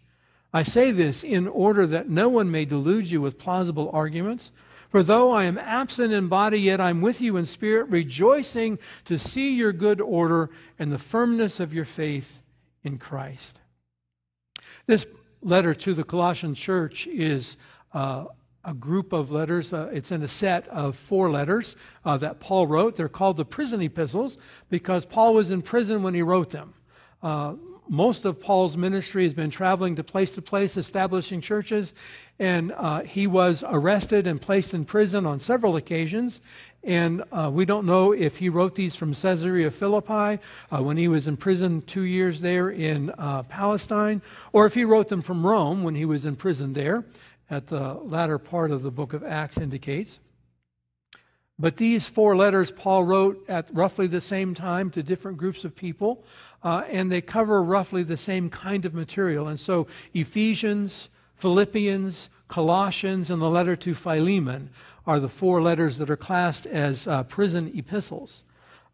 I 0.53 0.63
say 0.63 0.91
this 0.91 1.23
in 1.23 1.47
order 1.47 1.87
that 1.87 2.09
no 2.09 2.29
one 2.29 2.51
may 2.51 2.65
delude 2.65 3.11
you 3.11 3.21
with 3.21 3.39
plausible 3.39 3.91
arguments. 3.93 4.51
For 4.89 5.03
though 5.03 5.31
I 5.31 5.45
am 5.45 5.59
absent 5.59 6.13
in 6.13 6.29
body, 6.29 6.59
yet 6.59 6.81
I'm 6.81 7.01
with 7.01 7.21
you 7.21 7.37
in 7.37 7.47
spirit, 7.47 7.89
rejoicing 7.89 8.79
to 9.05 9.19
see 9.19 9.55
your 9.55 9.73
good 9.73 10.01
order 10.01 10.51
and 10.79 10.91
the 10.91 10.99
firmness 10.99 11.61
of 11.61 11.75
your 11.75 11.85
faith 11.85 12.43
in 12.83 12.99
Christ. 12.99 13.61
This 14.87 15.07
letter 15.47 15.75
to 15.75 15.95
the 15.95 16.05
Colossian 16.05 16.55
church 16.55 17.07
is 17.07 17.57
uh, 17.95 18.25
a 18.65 18.75
group 18.75 19.13
of 19.13 19.31
letters. 19.31 19.73
Uh, 19.73 19.89
it's 19.93 20.11
in 20.11 20.23
a 20.23 20.29
set 20.29 20.67
of 20.69 20.97
four 20.97 21.31
letters 21.31 21.77
uh, 22.05 22.17
that 22.19 22.41
Paul 22.41 22.67
wrote. 22.67 22.97
They're 22.97 23.09
called 23.09 23.37
the 23.37 23.45
prison 23.45 23.81
epistles 23.81 24.37
because 24.69 25.07
Paul 25.07 25.35
was 25.35 25.51
in 25.51 25.63
prison 25.63 26.03
when 26.03 26.15
he 26.15 26.23
wrote 26.23 26.51
them. 26.51 26.75
Most 27.89 28.25
of 28.25 28.41
Paul's 28.41 28.77
ministry 28.77 29.25
has 29.25 29.35
been 29.35 29.51
traveling 29.51 29.97
to 29.97 30.05
place 30.05 30.33
to 30.33 30.43
place, 30.43 30.77
establishing 30.77 31.41
churches, 31.41 31.93
and 32.39 32.73
uh, 32.77 33.03
he 33.03 33.27
was 33.27 33.63
arrested 33.67 34.27
and 34.27 34.41
placed 34.41 34.75
in 34.75 34.85
prison 34.85 35.25
on 35.25 35.39
several 35.39 35.77
occasions. 35.77 36.41
And 36.83 37.25
uh, 37.33 37.51
we 37.53 37.65
don't 37.65 37.87
know 37.87 38.13
if 38.13 38.37
he 38.39 38.49
wrote 38.49 38.75
these 38.75 38.95
from 38.95 39.15
Caesarea 39.15 39.71
Philippi 39.71 40.41
uh, 40.71 40.83
when 40.83 40.97
he 40.97 41.09
was 41.09 41.27
in 41.27 41.37
prison 41.37 41.83
two 41.83 42.03
years 42.03 42.41
there 42.41 42.71
in 42.71 43.11
uh, 43.11 43.45
Palestine, 43.45 44.23
or 44.53 44.67
if 44.67 44.75
he 44.75 44.85
wrote 44.85 45.09
them 45.09 45.23
from 45.23 45.47
Rome 45.47 45.83
when 45.83 45.95
he 45.95 46.05
was 46.05 46.25
in 46.27 46.37
prison 46.37 46.73
there, 46.73 47.05
at 47.51 47.69
the 47.69 47.95
latter 47.95 48.39
part 48.39 48.71
of 48.71 48.83
the 48.83 48.91
book 48.91 49.13
of 49.13 49.23
Acts 49.23 49.59
indicates. 49.59 50.19
But 51.59 51.79
these 51.79 52.07
four 52.07 52.37
letters 52.37 52.71
Paul 52.71 53.05
wrote 53.05 53.45
at 53.49 53.73
roughly 53.73 54.07
the 54.07 54.21
same 54.21 54.55
time 54.55 54.91
to 54.91 55.03
different 55.03 55.39
groups 55.39 55.65
of 55.65 55.75
people, 55.75 56.25
uh, 56.67 56.83
and 56.91 57.13
they 57.13 57.21
cover 57.21 57.63
roughly 57.63 58.03
the 58.03 58.17
same 58.17 58.51
kind 58.51 58.85
of 58.85 58.93
material. 58.93 59.47
And 59.47 59.61
so 59.61 59.87
Ephesians, 60.15 61.09
Philippians, 61.37 62.29
Colossians, 62.49 63.31
and 63.31 63.41
the 63.41 63.49
letter 63.49 63.77
to 63.77 63.95
Philemon 63.95 64.71
are 65.07 65.21
the 65.21 65.29
four 65.29 65.63
letters 65.63 65.99
that 65.99 66.11
are 66.11 66.17
classed 66.17 66.67
as 66.67 67.07
uh, 67.07 67.23
prison 67.23 67.71
epistles. 67.73 68.43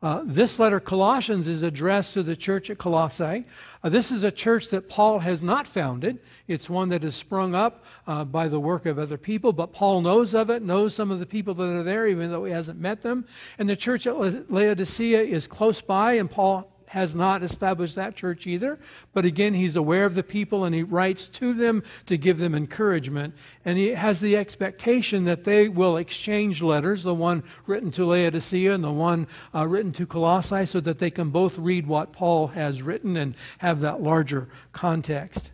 Uh, 0.02 0.20
this 0.22 0.58
letter, 0.58 0.80
Colossians, 0.80 1.48
is 1.48 1.62
addressed 1.62 2.12
to 2.12 2.22
the 2.22 2.36
church 2.36 2.68
at 2.68 2.76
Colossae. 2.76 3.46
Uh, 3.82 3.88
this 3.88 4.10
is 4.10 4.22
a 4.22 4.30
church 4.30 4.68
that 4.68 4.90
Paul 4.90 5.20
has 5.20 5.40
not 5.40 5.66
founded. 5.66 6.18
It's 6.48 6.68
one 6.68 6.90
that 6.90 7.02
has 7.02 7.14
sprung 7.14 7.54
up 7.54 7.86
uh, 8.06 8.26
by 8.26 8.48
the 8.48 8.60
work 8.60 8.84
of 8.84 8.98
other 8.98 9.16
people, 9.16 9.54
but 9.54 9.72
Paul 9.72 10.02
knows 10.02 10.34
of 10.34 10.50
it, 10.50 10.62
knows 10.62 10.94
some 10.94 11.10
of 11.10 11.20
the 11.20 11.26
people 11.26 11.54
that 11.54 11.72
are 11.72 11.82
there, 11.82 12.06
even 12.06 12.30
though 12.30 12.44
he 12.44 12.52
hasn't 12.52 12.80
met 12.80 13.00
them. 13.00 13.24
And 13.58 13.66
the 13.66 13.76
church 13.76 14.06
at 14.06 14.50
Laodicea 14.52 15.22
is 15.22 15.46
close 15.46 15.80
by, 15.80 16.14
and 16.14 16.30
Paul 16.30 16.68
has 16.92 17.14
not 17.14 17.42
established 17.42 17.94
that 17.94 18.14
church 18.14 18.46
either. 18.46 18.78
But 19.14 19.24
again, 19.24 19.54
he's 19.54 19.76
aware 19.76 20.04
of 20.04 20.14
the 20.14 20.22
people 20.22 20.64
and 20.64 20.74
he 20.74 20.82
writes 20.82 21.26
to 21.28 21.54
them 21.54 21.82
to 22.06 22.18
give 22.18 22.38
them 22.38 22.54
encouragement. 22.54 23.34
And 23.64 23.78
he 23.78 23.88
has 23.88 24.20
the 24.20 24.36
expectation 24.36 25.24
that 25.24 25.44
they 25.44 25.68
will 25.68 25.96
exchange 25.96 26.60
letters, 26.60 27.02
the 27.02 27.14
one 27.14 27.44
written 27.66 27.90
to 27.92 28.04
Laodicea 28.04 28.74
and 28.74 28.84
the 28.84 28.92
one 28.92 29.26
uh, 29.54 29.66
written 29.66 29.92
to 29.92 30.06
Colossae, 30.06 30.66
so 30.66 30.80
that 30.80 30.98
they 30.98 31.10
can 31.10 31.30
both 31.30 31.58
read 31.58 31.86
what 31.86 32.12
Paul 32.12 32.48
has 32.48 32.82
written 32.82 33.16
and 33.16 33.34
have 33.58 33.80
that 33.80 34.02
larger 34.02 34.48
context. 34.72 35.50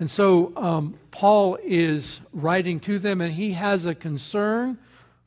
And 0.00 0.10
so 0.10 0.52
um, 0.56 0.98
Paul 1.10 1.58
is 1.62 2.22
writing 2.32 2.80
to 2.80 2.98
them, 2.98 3.20
and 3.20 3.34
he 3.34 3.52
has 3.52 3.84
a 3.84 3.94
concern 3.94 4.78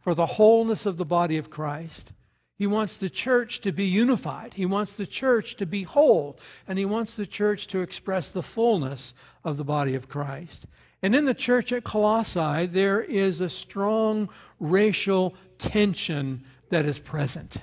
for 0.02 0.16
the 0.16 0.26
wholeness 0.26 0.86
of 0.86 0.98
the 0.98 1.06
body 1.06 1.38
of 1.38 1.50
Christ. 1.50 2.14
He 2.58 2.66
wants 2.66 2.98
the 2.98 3.10
church 3.10 3.62
to 3.62 3.72
be 3.72 3.86
unified. 3.86 4.56
He 4.56 4.66
wants 4.66 4.94
the 4.94 5.06
church 5.06 5.58
to 5.58 5.66
be 5.68 5.84
whole. 5.84 6.40
And 6.68 6.80
he 6.80 6.86
wants 6.86 7.16
the 7.16 7.28
church 7.28 7.68
to 7.68 7.82
express 7.82 8.32
the 8.32 8.42
fullness 8.42 9.14
of 9.44 9.58
the 9.58 9.64
body 9.64 9.94
of 9.94 10.10
Christ. 10.10 10.66
And 11.04 11.16
in 11.16 11.26
the 11.26 11.36
church 11.36 11.72
at 11.72 11.84
Colossae, 11.84 12.66
there 12.66 13.02
is 13.02 13.42
a 13.42 13.50
strong 13.50 14.30
racial 14.60 15.36
tension 15.60 16.44
that 16.70 16.86
is 16.86 16.98
present. 16.98 17.58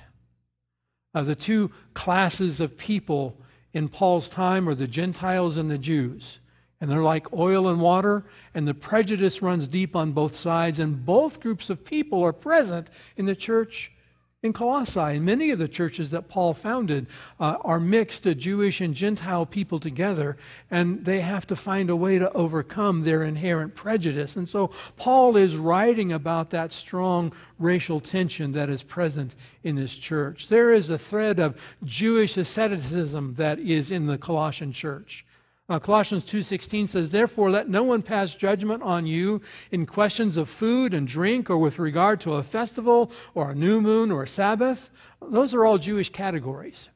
Uh, 1.13 1.23
the 1.23 1.35
two 1.35 1.71
classes 1.93 2.61
of 2.61 2.77
people 2.77 3.37
in 3.73 3.89
Paul's 3.89 4.29
time 4.29 4.69
are 4.69 4.75
the 4.75 4.87
Gentiles 4.87 5.57
and 5.57 5.69
the 5.69 5.77
Jews. 5.77 6.39
And 6.79 6.89
they're 6.89 7.03
like 7.03 7.33
oil 7.33 7.67
and 7.67 7.81
water, 7.81 8.25
and 8.53 8.67
the 8.67 8.73
prejudice 8.73 9.41
runs 9.41 9.67
deep 9.67 9.95
on 9.95 10.11
both 10.11 10.35
sides, 10.35 10.77
and 10.79 11.05
both 11.05 11.39
groups 11.39 11.69
of 11.69 11.85
people 11.85 12.21
are 12.23 12.33
present 12.33 12.89
in 13.17 13.25
the 13.25 13.35
church 13.35 13.91
in 14.45 14.53
Colossae. 14.53 14.99
And 14.99 15.25
many 15.25 15.49
of 15.49 15.59
the 15.59 15.67
churches 15.67 16.11
that 16.11 16.29
Paul 16.29 16.53
founded 16.53 17.07
uh, 17.39 17.57
are 17.61 17.79
mixed, 17.79 18.25
a 18.25 18.35
Jewish 18.35 18.79
and 18.79 18.93
Gentile 18.93 19.45
people 19.45 19.79
together, 19.79 20.37
and 20.71 21.03
they 21.03 21.19
have 21.19 21.45
to 21.47 21.55
find 21.55 21.89
a 21.89 21.95
way 21.95 22.19
to 22.19 22.31
overcome 22.31 23.01
their 23.01 23.23
inherent 23.23 23.75
prejudice. 23.75 24.35
And 24.35 24.47
so 24.47 24.71
Paul 24.95 25.35
is 25.35 25.57
writing 25.57 26.13
about 26.13 26.51
that 26.51 26.71
strong 26.71 27.33
racial 27.59 27.99
tension 27.99 28.53
that 28.53 28.69
is 28.69 28.83
present 28.83 29.35
in 29.63 29.75
this 29.75 29.97
church. 29.97 30.47
There 30.47 30.71
is 30.71 30.89
a 30.89 30.97
thread 30.97 31.39
of 31.39 31.59
Jewish 31.83 32.37
asceticism 32.37 33.35
that 33.35 33.59
is 33.59 33.91
in 33.91 34.05
the 34.05 34.17
Colossian 34.17 34.71
church. 34.71 35.24
Uh, 35.67 35.79
Colossians 35.79 36.23
2:16 36.23 36.87
says, 36.87 37.09
"Therefore 37.09 37.49
let 37.49 37.67
no 37.67 37.81
one 37.81 38.03
pass 38.03 38.35
judgment 38.35 38.83
on 38.83 39.07
you 39.07 39.41
in 39.71 39.87
questions 39.87 40.37
of 40.37 40.47
food 40.47 40.93
and 40.93 41.07
drink 41.07 41.49
or 41.49 41.57
with 41.57 41.79
regard 41.79 42.19
to 42.21 42.33
a 42.33 42.43
festival 42.43 43.11
or 43.33 43.49
a 43.49 43.55
new 43.55 43.81
moon 43.81 44.11
or 44.11 44.23
a 44.23 44.27
Sabbath." 44.27 44.91
Those 45.27 45.55
are 45.55 45.65
all 45.65 45.79
Jewish 45.79 46.09
categories. 46.09 46.89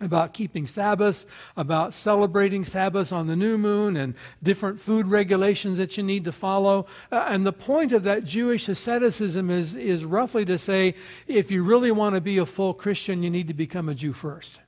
About 0.00 0.34
keeping 0.34 0.66
Sabbaths, 0.66 1.26
about 1.54 1.92
celebrating 1.92 2.64
Sabbaths 2.64 3.12
on 3.12 3.26
the 3.26 3.36
new 3.36 3.56
moon, 3.58 3.96
and 3.96 4.14
different 4.42 4.80
food 4.80 5.06
regulations 5.06 5.76
that 5.78 5.96
you 5.96 6.02
need 6.02 6.24
to 6.24 6.32
follow. 6.32 6.86
Uh, 7.10 7.26
and 7.28 7.44
the 7.44 7.52
point 7.52 7.92
of 7.92 8.04
that 8.04 8.24
Jewish 8.24 8.68
asceticism 8.68 9.50
is, 9.50 9.74
is 9.74 10.04
roughly 10.04 10.44
to 10.46 10.58
say 10.58 10.94
if 11.26 11.50
you 11.50 11.62
really 11.62 11.90
want 11.90 12.14
to 12.14 12.20
be 12.22 12.38
a 12.38 12.46
full 12.46 12.72
Christian, 12.72 13.22
you 13.22 13.30
need 13.30 13.48
to 13.48 13.54
become 13.54 13.88
a 13.88 13.94
Jew 13.94 14.14
first. 14.14 14.60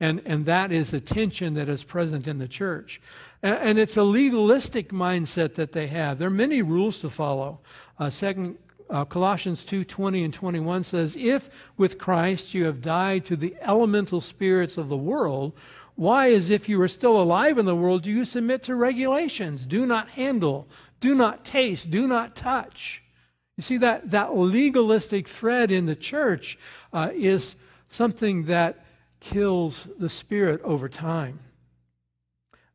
And, 0.00 0.22
and 0.24 0.46
that 0.46 0.70
is 0.70 0.92
a 0.92 1.00
tension 1.00 1.54
that 1.54 1.68
is 1.68 1.82
present 1.82 2.28
in 2.28 2.38
the 2.38 2.46
church. 2.46 3.00
And, 3.42 3.58
and 3.58 3.78
it's 3.78 3.96
a 3.96 4.04
legalistic 4.04 4.90
mindset 4.90 5.54
that 5.54 5.72
they 5.72 5.88
have. 5.88 6.18
There 6.18 6.28
are 6.28 6.30
many 6.30 6.62
rules 6.62 6.98
to 6.98 7.10
follow. 7.10 7.60
Uh, 7.98 8.10
second, 8.10 8.58
uh, 8.90 9.04
Colossians 9.04 9.64
2 9.64 9.84
20 9.84 10.24
and 10.24 10.32
21 10.32 10.84
says, 10.84 11.16
If 11.18 11.50
with 11.76 11.98
Christ 11.98 12.54
you 12.54 12.64
have 12.64 12.80
died 12.80 13.24
to 13.26 13.36
the 13.36 13.56
elemental 13.60 14.20
spirits 14.20 14.78
of 14.78 14.88
the 14.88 14.96
world, 14.96 15.52
why, 15.96 16.30
as 16.30 16.48
if 16.48 16.68
you 16.68 16.78
were 16.78 16.88
still 16.88 17.20
alive 17.20 17.58
in 17.58 17.66
the 17.66 17.74
world, 17.74 18.02
do 18.02 18.10
you 18.10 18.24
submit 18.24 18.62
to 18.64 18.76
regulations? 18.76 19.66
Do 19.66 19.84
not 19.84 20.10
handle, 20.10 20.68
do 21.00 21.14
not 21.14 21.44
taste, 21.44 21.90
do 21.90 22.06
not 22.06 22.36
touch. 22.36 23.02
You 23.56 23.62
see, 23.62 23.78
that, 23.78 24.12
that 24.12 24.36
legalistic 24.36 25.26
thread 25.26 25.72
in 25.72 25.86
the 25.86 25.96
church 25.96 26.56
uh, 26.92 27.10
is 27.12 27.56
something 27.90 28.44
that 28.44 28.84
kills 29.20 29.88
the 29.98 30.08
spirit 30.08 30.60
over 30.62 30.88
time. 30.88 31.40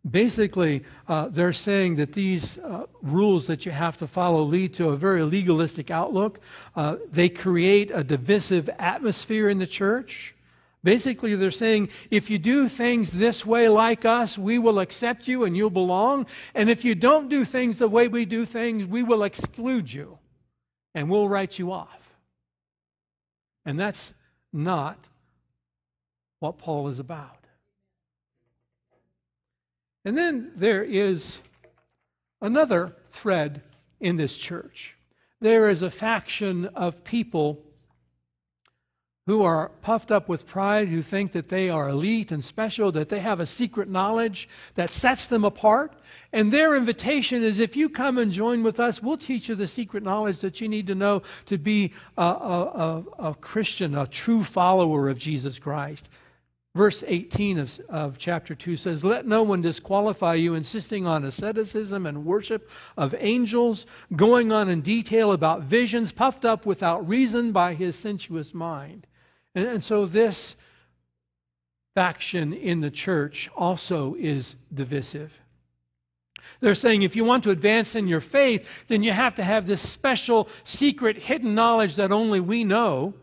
Basically, 0.10 0.84
uh, 1.08 1.29
they're 1.29 1.53
saying 1.53 1.95
that 1.95 2.12
these 2.12 2.58
uh, 2.58 2.88
rules 3.01 3.47
that 3.47 3.65
you 3.65 3.71
have 3.71 3.95
to 3.97 4.08
follow 4.08 4.43
lead 4.43 4.73
to 4.73 4.89
a 4.89 4.97
very 4.97 5.23
legalistic 5.23 5.89
outlook. 5.89 6.41
Uh, 6.75 6.97
they 7.10 7.29
create 7.29 7.89
a 7.93 8.03
divisive 8.03 8.69
atmosphere 8.77 9.47
in 9.47 9.60
the 9.60 9.67
church. 9.67 10.36
Basically, 10.84 11.36
they're 11.36 11.51
saying 11.51 11.88
if 12.12 12.29
you 12.29 12.38
do 12.38 12.67
things 12.67 13.12
this 13.12 13.45
way 13.45 13.69
like 13.69 14.03
us, 14.03 14.38
we 14.38 14.60
will 14.60 14.79
accept 14.79 15.29
you 15.29 15.45
and 15.45 15.56
you'll 15.56 15.69
belong. 15.69 16.25
And 16.53 16.69
if 16.69 16.84
you 16.84 16.95
don't 16.95 17.29
do 17.29 17.45
things 17.45 17.77
the 17.77 17.88
way 17.88 18.10
we 18.10 18.25
do 18.25 18.43
things, 18.43 18.86
we 18.86 19.03
will 19.03 19.23
exclude 19.23 19.93
you 19.93 20.19
and 20.93 21.10
we'll 21.10 21.29
write 21.29 21.58
you 21.58 21.71
off. 21.71 22.17
And 23.65 23.79
that's 23.79 24.13
not 24.51 24.97
what 26.43 26.58
Paul 26.58 26.89
is 26.89 26.99
about. 26.99 27.47
And 30.03 30.17
then 30.17 30.51
there 30.58 30.84
is 30.84 31.39
another 32.41 32.97
thread 33.12 33.62
in 34.01 34.17
this 34.17 34.38
church. 34.38 34.97
There 35.39 35.69
is 35.69 35.82
a 35.82 35.89
faction 35.89 36.65
of 36.65 37.06
people 37.06 37.63
who 39.25 39.41
are 39.41 39.69
puffed 39.82 40.12
up 40.12 40.27
with 40.27 40.45
pride, 40.45 40.89
who 40.89 41.01
think 41.01 41.32
that 41.32 41.47
they 41.47 41.69
are 41.69 41.88
elite 41.88 42.29
and 42.29 42.43
special, 42.43 42.91
that 42.91 43.08
they 43.08 43.21
have 43.21 43.39
a 43.39 43.45
secret 43.45 43.88
knowledge 43.88 44.49
that 44.73 44.91
sets 44.91 45.25
them 45.25 45.45
apart. 45.45 45.93
And 46.34 46.51
their 46.51 46.75
invitation 46.75 47.41
is 47.41 47.58
if 47.58 47.77
you 47.77 47.88
come 47.88 48.17
and 48.17 48.34
join 48.34 48.63
with 48.63 48.82
us, 48.82 49.01
we'll 49.01 49.15
teach 49.15 49.47
you 49.47 49.56
the 49.56 49.65
secret 49.65 50.03
knowledge 50.03 50.41
that 50.41 50.60
you 50.60 50.67
need 50.67 50.88
to 50.88 50.95
know 50.95 51.21
to 51.45 51.58
be 51.58 51.93
a, 52.17 52.21
a, 52.21 52.25
a, 52.27 53.29
a 53.29 53.36
Christian, 53.36 53.95
a 53.95 54.08
true 54.08 54.43
follower 54.43 55.08
of 55.08 55.17
Jesus 55.17 55.58
Christ. 55.58 56.10
Verse 56.75 57.03
18 57.05 57.59
of, 57.59 57.79
of 57.88 58.17
chapter 58.17 58.55
2 58.55 58.77
says, 58.77 59.03
Let 59.03 59.27
no 59.27 59.43
one 59.43 59.62
disqualify 59.62 60.33
you, 60.36 60.55
insisting 60.55 61.05
on 61.05 61.23
asceticism 61.23 62.07
and 62.07 62.25
worship 62.25 62.67
of 62.97 63.13
angels, 63.19 63.86
going 64.15 64.51
on 64.51 64.69
in 64.69 64.81
detail 64.81 65.31
about 65.31 65.62
visions, 65.62 66.12
puffed 66.12 66.43
up 66.43 66.65
without 66.65 67.07
reason 67.07 67.51
by 67.51 67.75
his 67.75 67.95
sensuous 67.95 68.55
mind. 68.55 69.05
And, 69.53 69.67
and 69.67 69.83
so 69.83 70.07
this 70.07 70.55
faction 71.93 72.53
in 72.53 72.81
the 72.81 72.89
church 72.89 73.51
also 73.55 74.15
is 74.17 74.55
divisive. 74.73 75.39
They're 76.59 76.73
saying 76.73 77.03
if 77.03 77.15
you 77.15 77.23
want 77.23 77.43
to 77.43 77.51
advance 77.51 77.93
in 77.93 78.07
your 78.07 78.19
faith, 78.19 78.88
then 78.88 79.03
you 79.03 79.12
have 79.12 79.36
to 79.36 79.43
have 79.43 79.67
this 79.67 79.88
special, 79.88 80.49
secret, 80.63 81.17
hidden 81.17 81.53
knowledge 81.53 81.95
that 81.97 82.12
only 82.12 82.39
we 82.39 82.63
know. 82.63 83.13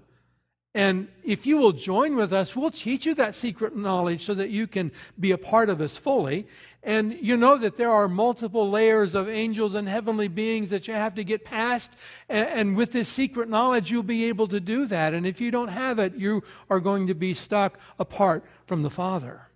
And 0.72 1.08
if 1.24 1.46
you 1.46 1.56
will 1.56 1.72
join 1.72 2.14
with 2.14 2.32
us, 2.32 2.54
we'll 2.54 2.70
teach 2.70 3.04
you 3.04 3.14
that 3.14 3.34
secret 3.34 3.76
knowledge 3.76 4.24
so 4.24 4.34
that 4.34 4.50
you 4.50 4.68
can 4.68 4.92
be 5.18 5.32
a 5.32 5.38
part 5.38 5.68
of 5.68 5.80
us 5.80 5.96
fully. 5.96 6.46
And 6.84 7.12
you 7.20 7.36
know 7.36 7.58
that 7.58 7.76
there 7.76 7.90
are 7.90 8.08
multiple 8.08 8.70
layers 8.70 9.16
of 9.16 9.28
angels 9.28 9.74
and 9.74 9.88
heavenly 9.88 10.28
beings 10.28 10.70
that 10.70 10.86
you 10.86 10.94
have 10.94 11.16
to 11.16 11.24
get 11.24 11.44
past. 11.44 11.90
And, 12.28 12.76
with 12.76 12.92
this 12.92 13.08
secret 13.08 13.48
knowledge, 13.48 13.90
you'll 13.90 14.04
be 14.04 14.26
able 14.26 14.46
to 14.46 14.60
do 14.60 14.86
that. 14.86 15.12
And 15.12 15.26
if 15.26 15.40
you 15.40 15.50
don't 15.50 15.68
have 15.68 15.98
it, 15.98 16.14
you 16.14 16.44
are 16.70 16.80
going 16.80 17.08
to 17.08 17.14
be 17.14 17.34
stuck 17.34 17.78
apart 17.98 18.44
from 18.64 18.82
the 18.82 18.90
Father. 18.90 19.48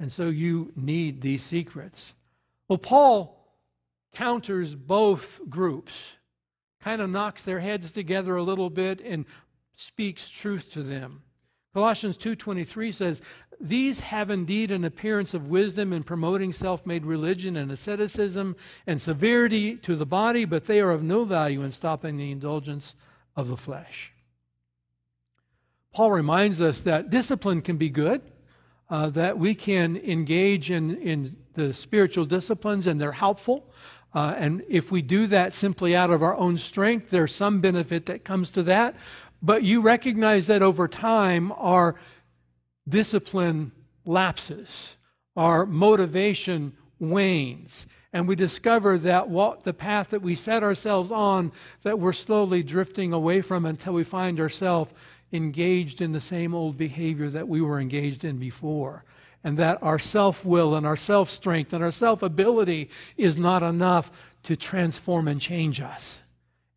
And 0.00 0.10
so 0.10 0.28
you 0.28 0.72
need 0.74 1.20
these 1.20 1.42
secrets. 1.42 2.14
Well, 2.68 2.78
Paul 2.78 3.36
counters 4.12 4.74
both 4.74 5.40
groups 5.48 6.16
kind 6.80 7.02
of 7.02 7.10
knocks 7.10 7.42
their 7.42 7.60
heads 7.60 7.90
together 7.90 8.36
a 8.36 8.42
little 8.42 8.70
bit 8.70 9.00
and 9.00 9.24
speaks 9.74 10.28
truth 10.28 10.70
to 10.72 10.82
them. 10.82 11.22
Colossians 11.72 12.16
2:23 12.16 12.90
says, 12.90 13.20
"These 13.60 14.00
have 14.00 14.30
indeed 14.30 14.70
an 14.70 14.84
appearance 14.84 15.34
of 15.34 15.48
wisdom 15.48 15.92
in 15.92 16.02
promoting 16.02 16.52
self-made 16.52 17.06
religion 17.06 17.56
and 17.56 17.70
asceticism 17.70 18.56
and 18.86 19.00
severity 19.00 19.76
to 19.76 19.94
the 19.94 20.06
body, 20.06 20.44
but 20.44 20.64
they 20.64 20.80
are 20.80 20.90
of 20.90 21.02
no 21.02 21.24
value 21.24 21.62
in 21.62 21.70
stopping 21.70 22.16
the 22.16 22.32
indulgence 22.32 22.94
of 23.36 23.48
the 23.48 23.56
flesh." 23.56 24.12
Paul 25.92 26.10
reminds 26.12 26.60
us 26.60 26.80
that 26.80 27.10
discipline 27.10 27.62
can 27.62 27.76
be 27.76 27.90
good, 27.90 28.22
uh, 28.88 29.10
that 29.10 29.38
we 29.38 29.54
can 29.54 29.96
engage 29.96 30.70
in, 30.70 30.96
in 30.96 31.36
the 31.54 31.72
spiritual 31.72 32.24
disciplines 32.24 32.86
and 32.86 33.00
they're 33.00 33.12
helpful. 33.12 33.72
Uh, 34.12 34.34
and 34.36 34.64
if 34.68 34.90
we 34.90 35.02
do 35.02 35.26
that 35.28 35.54
simply 35.54 35.94
out 35.94 36.10
of 36.10 36.22
our 36.22 36.36
own 36.36 36.58
strength, 36.58 37.10
there's 37.10 37.34
some 37.34 37.60
benefit 37.60 38.06
that 38.06 38.24
comes 38.24 38.50
to 38.50 38.62
that. 38.64 38.96
But 39.42 39.62
you 39.62 39.80
recognize 39.80 40.46
that 40.48 40.62
over 40.62 40.88
time, 40.88 41.52
our 41.52 41.94
discipline 42.88 43.72
lapses, 44.04 44.96
our 45.36 45.64
motivation 45.64 46.76
wanes. 46.98 47.86
And 48.12 48.26
we 48.26 48.34
discover 48.34 48.98
that 48.98 49.28
what 49.28 49.62
the 49.62 49.72
path 49.72 50.08
that 50.10 50.22
we 50.22 50.34
set 50.34 50.64
ourselves 50.64 51.12
on, 51.12 51.52
that 51.82 52.00
we're 52.00 52.12
slowly 52.12 52.64
drifting 52.64 53.12
away 53.12 53.40
from 53.40 53.64
until 53.64 53.92
we 53.92 54.02
find 54.02 54.40
ourselves 54.40 54.92
engaged 55.32 56.00
in 56.00 56.10
the 56.10 56.20
same 56.20 56.52
old 56.52 56.76
behavior 56.76 57.30
that 57.30 57.46
we 57.46 57.60
were 57.60 57.78
engaged 57.78 58.24
in 58.24 58.36
before 58.38 59.04
and 59.42 59.56
that 59.56 59.82
our 59.82 59.98
self 59.98 60.44
will 60.44 60.74
and 60.74 60.86
our 60.86 60.96
self 60.96 61.30
strength 61.30 61.72
and 61.72 61.82
our 61.82 61.92
self 61.92 62.22
ability 62.22 62.90
is 63.16 63.36
not 63.36 63.62
enough 63.62 64.10
to 64.42 64.56
transform 64.56 65.28
and 65.28 65.40
change 65.40 65.80
us, 65.80 66.22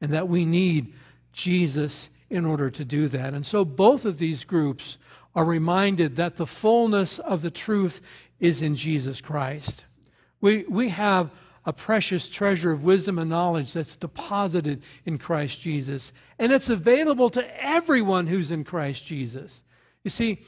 and 0.02 0.12
that 0.12 0.28
we 0.28 0.46
need 0.46 0.94
Jesus 1.32 2.10
in 2.30 2.46
order 2.46 2.70
to 2.70 2.84
do 2.84 3.08
that. 3.10 3.34
And 3.34 3.46
so 3.46 3.64
both 3.64 4.06
of 4.06 4.18
these 4.18 4.44
groups 4.44 4.98
are 5.36 5.46
reminded 5.46 6.16
that 6.16 6.38
the 6.38 6.46
fullness 6.46 7.20
of 7.20 7.42
the 7.42 7.52
truth 7.52 8.02
is 8.40 8.62
in 8.62 8.76
Jesus 8.76 9.22
Christ. 9.22 9.86
We, 10.42 10.66
we 10.70 10.90
have 10.90 11.32
a 11.66 11.74
precious 11.74 12.28
treasure 12.28 12.72
of 12.72 12.84
wisdom 12.84 13.18
and 13.18 13.30
knowledge 13.30 13.74
that's 13.74 13.96
deposited 13.96 14.82
in 15.06 15.18
Christ 15.18 15.62
Jesus, 15.62 16.12
and 16.38 16.52
it's 16.52 16.70
available 16.70 17.30
to 17.30 17.64
everyone 17.64 18.28
who's 18.28 18.52
in 18.52 18.64
Christ 18.64 19.06
Jesus. 19.06 19.62
You 20.04 20.10
see, 20.10 20.42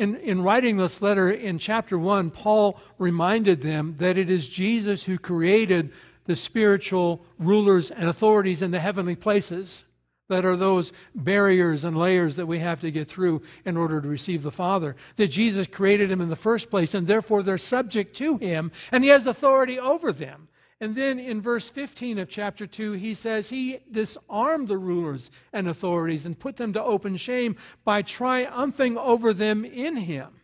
in, 0.00 0.16
in 0.16 0.42
writing 0.42 0.78
this 0.78 1.02
letter 1.02 1.30
in 1.30 1.58
chapter 1.58 1.98
1, 1.98 2.30
Paul 2.30 2.80
reminded 2.98 3.60
them 3.60 3.96
that 3.98 4.16
it 4.16 4.30
is 4.30 4.48
Jesus 4.48 5.04
who 5.04 5.18
created 5.18 5.92
the 6.24 6.36
spiritual 6.36 7.22
rulers 7.38 7.90
and 7.90 8.08
authorities 8.08 8.62
in 8.62 8.70
the 8.70 8.80
heavenly 8.80 9.14
places 9.14 9.84
that 10.28 10.46
are 10.46 10.56
those 10.56 10.92
barriers 11.14 11.84
and 11.84 11.98
layers 11.98 12.36
that 12.36 12.46
we 12.46 12.60
have 12.60 12.80
to 12.80 12.90
get 12.90 13.08
through 13.08 13.42
in 13.66 13.76
order 13.76 14.00
to 14.00 14.08
receive 14.08 14.42
the 14.42 14.50
Father. 14.50 14.96
That 15.16 15.28
Jesus 15.28 15.66
created 15.66 16.08
them 16.08 16.22
in 16.22 16.30
the 16.30 16.36
first 16.36 16.70
place, 16.70 16.94
and 16.94 17.06
therefore 17.06 17.42
they're 17.42 17.58
subject 17.58 18.16
to 18.16 18.38
Him, 18.38 18.72
and 18.90 19.04
He 19.04 19.10
has 19.10 19.26
authority 19.26 19.78
over 19.78 20.12
them. 20.12 20.48
And 20.80 20.94
then 20.94 21.18
in 21.18 21.42
verse 21.42 21.68
15 21.68 22.18
of 22.18 22.28
chapter 22.30 22.66
2, 22.66 22.92
he 22.92 23.12
says 23.12 23.50
he 23.50 23.80
disarmed 23.90 24.68
the 24.68 24.78
rulers 24.78 25.30
and 25.52 25.68
authorities 25.68 26.24
and 26.24 26.38
put 26.38 26.56
them 26.56 26.72
to 26.72 26.82
open 26.82 27.18
shame 27.18 27.56
by 27.84 28.00
triumphing 28.00 28.96
over 28.96 29.34
them 29.34 29.64
in 29.64 29.96
him. 29.96 30.40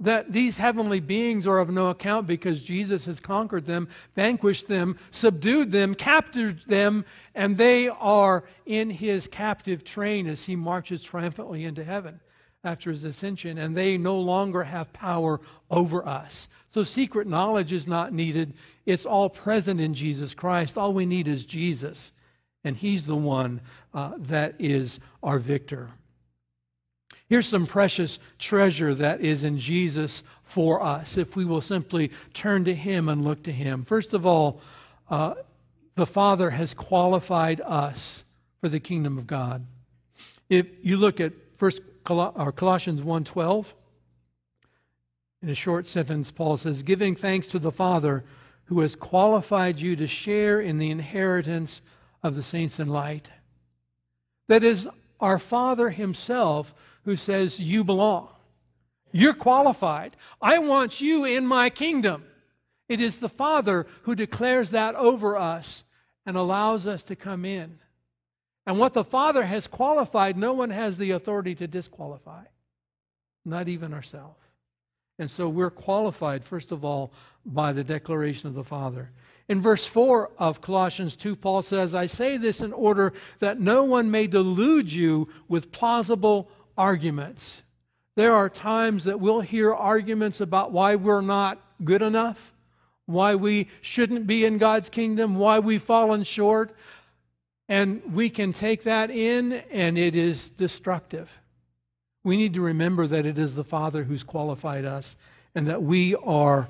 That 0.00 0.32
these 0.32 0.58
heavenly 0.58 1.00
beings 1.00 1.46
are 1.46 1.58
of 1.58 1.70
no 1.70 1.88
account 1.88 2.26
because 2.26 2.62
Jesus 2.62 3.06
has 3.06 3.20
conquered 3.20 3.64
them, 3.64 3.88
vanquished 4.14 4.68
them, 4.68 4.98
subdued 5.10 5.72
them, 5.72 5.94
captured 5.94 6.60
them, 6.66 7.06
and 7.34 7.56
they 7.56 7.88
are 7.88 8.44
in 8.66 8.90
his 8.90 9.26
captive 9.26 9.82
train 9.82 10.26
as 10.26 10.44
he 10.44 10.54
marches 10.54 11.02
triumphantly 11.02 11.64
into 11.64 11.82
heaven 11.82 12.20
after 12.62 12.90
his 12.90 13.04
ascension, 13.04 13.56
and 13.56 13.76
they 13.76 13.96
no 13.96 14.20
longer 14.20 14.64
have 14.64 14.92
power 14.92 15.40
over 15.70 16.06
us. 16.06 16.48
So 16.70 16.84
secret 16.84 17.26
knowledge 17.26 17.72
is 17.72 17.86
not 17.86 18.12
needed. 18.12 18.54
It's 18.84 19.06
all 19.06 19.30
present 19.30 19.80
in 19.80 19.94
Jesus 19.94 20.34
Christ. 20.34 20.76
All 20.76 20.92
we 20.92 21.06
need 21.06 21.26
is 21.26 21.44
Jesus, 21.44 22.12
and 22.62 22.76
he's 22.76 23.06
the 23.06 23.16
one 23.16 23.60
uh, 23.94 24.12
that 24.18 24.54
is 24.58 25.00
our 25.22 25.38
victor. 25.38 25.90
Here's 27.28 27.46
some 27.46 27.66
precious 27.66 28.18
treasure 28.38 28.94
that 28.94 29.20
is 29.20 29.44
in 29.44 29.58
Jesus 29.58 30.22
for 30.44 30.82
us 30.82 31.16
if 31.18 31.36
we 31.36 31.44
will 31.44 31.60
simply 31.60 32.10
turn 32.32 32.64
to 32.64 32.74
him 32.74 33.08
and 33.08 33.22
look 33.22 33.42
to 33.42 33.52
him. 33.52 33.84
First 33.84 34.14
of 34.14 34.24
all, 34.24 34.60
uh, 35.10 35.34
the 35.94 36.06
Father 36.06 36.50
has 36.50 36.72
qualified 36.72 37.60
us 37.60 38.24
for 38.60 38.68
the 38.68 38.80
kingdom 38.80 39.18
of 39.18 39.26
God. 39.26 39.66
If 40.48 40.66
you 40.82 40.96
look 40.96 41.20
at 41.20 41.32
First 41.56 41.82
or 42.08 42.52
Colossians 42.52 43.02
1:12, 43.02 43.74
in 45.42 45.48
a 45.48 45.54
short 45.54 45.86
sentence, 45.86 46.30
Paul 46.30 46.56
says, 46.56 46.82
giving 46.82 47.14
thanks 47.14 47.48
to 47.48 47.58
the 47.58 47.72
Father 47.72 48.24
who 48.64 48.80
has 48.80 48.96
qualified 48.96 49.80
you 49.80 49.96
to 49.96 50.06
share 50.06 50.60
in 50.60 50.78
the 50.78 50.90
inheritance 50.90 51.80
of 52.22 52.34
the 52.34 52.42
saints 52.42 52.80
in 52.80 52.88
light. 52.88 53.30
That 54.48 54.64
is 54.64 54.88
our 55.20 55.38
Father 55.38 55.90
Himself 55.90 56.74
who 57.04 57.16
says, 57.16 57.60
You 57.60 57.84
belong. 57.84 58.28
You're 59.12 59.34
qualified. 59.34 60.16
I 60.42 60.58
want 60.58 61.00
you 61.00 61.24
in 61.24 61.46
my 61.46 61.70
kingdom. 61.70 62.24
It 62.88 63.00
is 63.00 63.18
the 63.18 63.28
Father 63.28 63.86
who 64.02 64.14
declares 64.14 64.70
that 64.70 64.94
over 64.94 65.36
us 65.36 65.84
and 66.26 66.36
allows 66.36 66.86
us 66.86 67.02
to 67.04 67.16
come 67.16 67.44
in. 67.44 67.78
And 68.66 68.78
what 68.78 68.92
the 68.92 69.04
Father 69.04 69.44
has 69.44 69.66
qualified, 69.66 70.36
no 70.36 70.52
one 70.52 70.70
has 70.70 70.98
the 70.98 71.12
authority 71.12 71.54
to 71.54 71.66
disqualify, 71.66 72.44
not 73.44 73.68
even 73.68 73.94
ourselves. 73.94 74.47
And 75.18 75.30
so 75.30 75.48
we're 75.48 75.70
qualified, 75.70 76.44
first 76.44 76.70
of 76.70 76.84
all, 76.84 77.12
by 77.44 77.72
the 77.72 77.84
declaration 77.84 78.48
of 78.48 78.54
the 78.54 78.64
Father. 78.64 79.10
In 79.48 79.60
verse 79.60 79.86
4 79.86 80.30
of 80.38 80.60
Colossians 80.60 81.16
2, 81.16 81.34
Paul 81.34 81.62
says, 81.62 81.94
I 81.94 82.06
say 82.06 82.36
this 82.36 82.60
in 82.60 82.72
order 82.72 83.12
that 83.38 83.58
no 83.58 83.82
one 83.82 84.10
may 84.10 84.26
delude 84.26 84.92
you 84.92 85.28
with 85.48 85.72
plausible 85.72 86.50
arguments. 86.76 87.62
There 88.14 88.34
are 88.34 88.50
times 88.50 89.04
that 89.04 89.20
we'll 89.20 89.40
hear 89.40 89.74
arguments 89.74 90.40
about 90.40 90.70
why 90.70 90.96
we're 90.96 91.22
not 91.22 91.60
good 91.82 92.02
enough, 92.02 92.52
why 93.06 93.34
we 93.34 93.68
shouldn't 93.80 94.26
be 94.26 94.44
in 94.44 94.58
God's 94.58 94.90
kingdom, 94.90 95.36
why 95.36 95.58
we've 95.60 95.82
fallen 95.82 96.24
short. 96.24 96.72
And 97.68 98.02
we 98.12 98.28
can 98.28 98.52
take 98.52 98.84
that 98.84 99.10
in, 99.10 99.52
and 99.70 99.96
it 99.96 100.14
is 100.14 100.50
destructive. 100.50 101.30
We 102.28 102.36
need 102.36 102.52
to 102.54 102.60
remember 102.60 103.06
that 103.06 103.24
it 103.24 103.38
is 103.38 103.54
the 103.54 103.64
Father 103.64 104.04
who's 104.04 104.22
qualified 104.22 104.84
us 104.84 105.16
and 105.54 105.66
that 105.66 105.82
we 105.82 106.14
are 106.16 106.68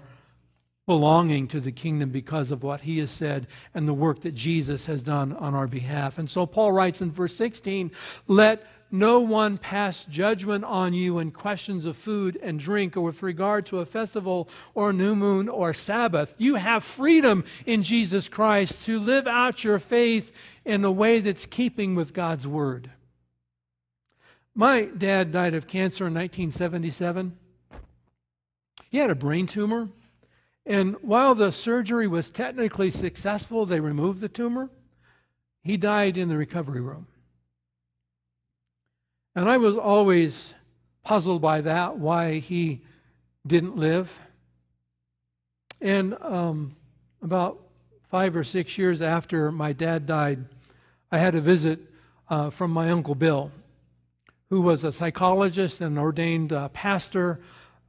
belonging 0.86 1.48
to 1.48 1.58
the 1.58 1.72
kingdom 1.72 2.10
because 2.10 2.52
of 2.52 2.62
what 2.62 2.82
he 2.82 3.00
has 3.00 3.10
said 3.10 3.48
and 3.74 3.88
the 3.88 3.92
work 3.92 4.20
that 4.20 4.36
Jesus 4.36 4.86
has 4.86 5.02
done 5.02 5.32
on 5.32 5.56
our 5.56 5.66
behalf. 5.66 6.16
And 6.16 6.30
so 6.30 6.46
Paul 6.46 6.70
writes 6.70 7.00
in 7.00 7.10
verse 7.10 7.34
16, 7.34 7.90
let 8.28 8.64
no 8.92 9.18
one 9.18 9.58
pass 9.58 10.04
judgment 10.04 10.62
on 10.62 10.94
you 10.94 11.18
in 11.18 11.32
questions 11.32 11.86
of 11.86 11.96
food 11.96 12.38
and 12.40 12.60
drink 12.60 12.96
or 12.96 13.00
with 13.00 13.20
regard 13.20 13.66
to 13.66 13.80
a 13.80 13.84
festival 13.84 14.48
or 14.74 14.92
new 14.92 15.16
moon 15.16 15.48
or 15.48 15.74
Sabbath. 15.74 16.36
You 16.38 16.54
have 16.54 16.84
freedom 16.84 17.42
in 17.66 17.82
Jesus 17.82 18.28
Christ 18.28 18.86
to 18.86 19.00
live 19.00 19.26
out 19.26 19.64
your 19.64 19.80
faith 19.80 20.32
in 20.64 20.84
a 20.84 20.92
way 20.92 21.18
that's 21.18 21.46
keeping 21.46 21.96
with 21.96 22.14
God's 22.14 22.46
word. 22.46 22.92
My 24.58 24.86
dad 24.86 25.30
died 25.30 25.54
of 25.54 25.68
cancer 25.68 26.08
in 26.08 26.14
1977. 26.14 27.38
He 28.90 28.98
had 28.98 29.08
a 29.08 29.14
brain 29.14 29.46
tumor. 29.46 29.90
And 30.66 30.96
while 31.00 31.36
the 31.36 31.52
surgery 31.52 32.08
was 32.08 32.28
technically 32.28 32.90
successful, 32.90 33.66
they 33.66 33.78
removed 33.78 34.20
the 34.20 34.28
tumor. 34.28 34.68
He 35.62 35.76
died 35.76 36.16
in 36.16 36.28
the 36.28 36.36
recovery 36.36 36.80
room. 36.80 37.06
And 39.36 39.48
I 39.48 39.58
was 39.58 39.76
always 39.76 40.54
puzzled 41.04 41.40
by 41.40 41.60
that, 41.60 41.96
why 41.96 42.40
he 42.40 42.80
didn't 43.46 43.76
live. 43.76 44.12
And 45.80 46.16
um, 46.20 46.74
about 47.22 47.60
five 48.10 48.34
or 48.34 48.42
six 48.42 48.76
years 48.76 49.02
after 49.02 49.52
my 49.52 49.72
dad 49.72 50.04
died, 50.04 50.46
I 51.12 51.18
had 51.18 51.36
a 51.36 51.40
visit 51.40 51.78
uh, 52.28 52.50
from 52.50 52.72
my 52.72 52.90
Uncle 52.90 53.14
Bill, 53.14 53.52
who 54.50 54.60
was 54.60 54.84
a 54.84 54.92
psychologist 54.92 55.80
and 55.80 55.98
ordained 55.98 56.52
uh, 56.52 56.68
pastor, 56.70 57.40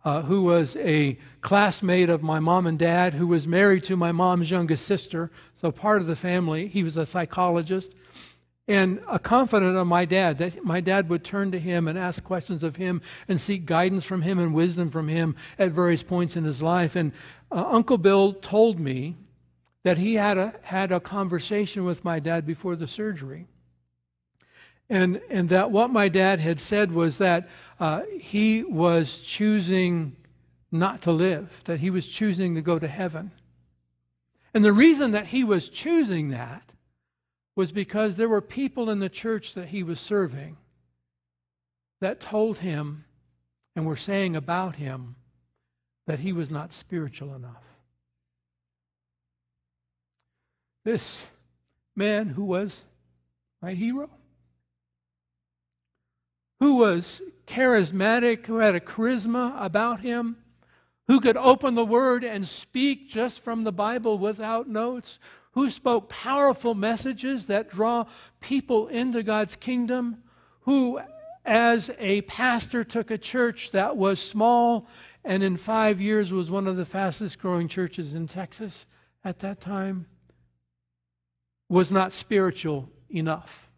uh, 0.04 0.22
who 0.24 0.43
was 0.43 0.76
a 0.78 1.17
classmate 1.41 2.10
of 2.10 2.24
my 2.24 2.39
mom 2.39 2.65
and 2.67 2.80
dad, 2.80 3.13
who 3.13 3.28
was 3.28 3.48
married 3.48 3.84
to 3.84 3.95
my 3.95 4.12
mom's 4.12 4.52
youngest 4.52 4.86
sister, 4.86 5.32
so 5.60 5.72
part 5.72 6.02
of 6.02 6.08
the 6.08 6.15
family. 6.15 6.67
He 6.67 6.84
was 6.84 6.98
a 6.98 7.06
psychologist 7.06 7.93
and 8.69 9.02
a 9.10 9.17
confidant 9.17 9.76
of 9.76 9.88
my 9.88 10.06
dad 10.06 10.38
that 10.38 10.63
my 10.63 10.80
dad 10.80 11.10
would 11.10 11.24
turn 11.24 11.52
to 11.52 11.60
him 11.60 11.88
and 11.88 11.98
ask 11.98 12.24
questions 12.24 12.63
of 12.63 12.76
him 12.76 13.02
and 13.28 13.41
seek 13.41 13.65
guidance 13.65 14.06
from 14.06 14.22
him 14.22 14.38
and 14.38 14.54
wisdom 14.54 14.91
from 14.91 15.08
him 15.08 15.36
at 15.58 15.72
various 15.72 16.04
points 16.04 16.36
in 16.38 16.43
his 16.43 16.62
life. 16.62 16.95
And 16.95 17.12
uh, 17.52 17.65
Uncle 17.67 17.98
Bill 17.98 18.32
told 18.34 18.80
me 18.80 19.17
that 19.84 19.98
he 19.98 20.15
had 20.15 20.38
a, 20.38 20.54
had 20.62 20.91
a 20.91 21.00
conversation 21.00 21.84
with 21.84 22.06
my 22.06 22.19
dad 22.19 22.45
before 22.45 22.76
the 22.76 22.88
surgery. 22.88 23.48
And, 24.89 25.21
and 25.30 25.49
that 25.49 25.71
what 25.71 25.91
my 25.91 26.10
dad 26.10 26.39
had 26.39 26.60
said 26.60 26.91
was 26.91 27.19
that 27.19 27.47
uh, 27.80 28.04
he 28.19 28.63
was 28.63 29.19
choosing 29.19 30.15
not 30.71 31.02
to 31.04 31.12
live, 31.12 31.62
that 31.65 31.80
he 31.80 31.89
was 31.89 32.08
choosing 32.08 32.56
to 32.56 32.62
go 32.62 32.80
to 32.80 32.88
heaven. 32.88 33.32
And 34.54 34.65
the 34.65 34.73
reason 34.73 35.12
that 35.12 35.28
he 35.28 35.43
was 35.43 35.69
choosing 35.69 36.30
that 36.30 36.71
was 37.56 37.71
because 37.71 38.15
there 38.15 38.30
were 38.30 38.41
people 38.41 38.89
in 38.89 38.99
the 38.99 39.10
church 39.10 39.54
that 39.54 39.67
he 39.67 39.84
was 39.84 39.99
serving 39.99 40.58
that 42.02 42.19
told 42.19 42.60
him 42.60 43.06
and 43.75 43.86
were 43.86 43.95
saying 43.95 44.36
about 44.36 44.78
him 44.78 45.15
that 46.08 46.19
he 46.19 46.34
was 46.34 46.49
not 46.49 46.73
spiritual 46.73 47.36
enough. 47.36 47.63
This 50.84 51.23
man 51.95 52.30
who 52.30 52.45
was 52.45 52.82
my 53.62 53.73
hero, 53.73 54.10
who 56.60 56.76
was 56.76 57.22
charismatic, 57.48 58.45
who 58.45 58.58
had 58.58 58.76
a 58.76 58.80
charisma 58.80 59.56
about 59.60 60.02
him, 60.02 60.38
who 61.08 61.19
could 61.19 61.38
open 61.38 61.74
the 61.74 61.86
Word 61.86 62.24
and 62.24 62.48
speak 62.48 63.10
just 63.10 63.43
from 63.43 63.63
the 63.63 63.72
Bible 63.72 64.17
without 64.17 64.67
notes, 64.67 65.19
who 65.54 65.69
spoke 65.69 66.10
powerful 66.10 66.76
messages 66.76 67.48
that 67.48 67.72
draw 67.72 68.06
people 68.39 68.88
into 68.88 69.24
God's 69.24 69.56
kingdom, 69.56 70.22
who, 70.62 71.00
as 71.45 71.89
a 71.98 72.22
pastor, 72.22 72.84
took 72.84 73.10
a 73.10 73.17
church 73.17 73.72
that 73.72 73.98
was 73.98 74.19
small 74.19 74.88
and 75.26 75.43
in 75.43 75.58
five 75.58 76.00
years 76.00 76.32
was 76.32 76.52
one 76.52 76.67
of 76.67 76.78
the 76.78 76.86
fastest 76.86 77.39
growing 77.39 77.67
churches 77.67 78.13
in 78.13 78.28
Texas 78.28 78.86
at 79.24 79.39
that 79.39 79.60
time, 79.60 80.06
was 81.67 81.91
not 81.91 82.13
spiritual 82.13 82.89
enough. 83.10 83.69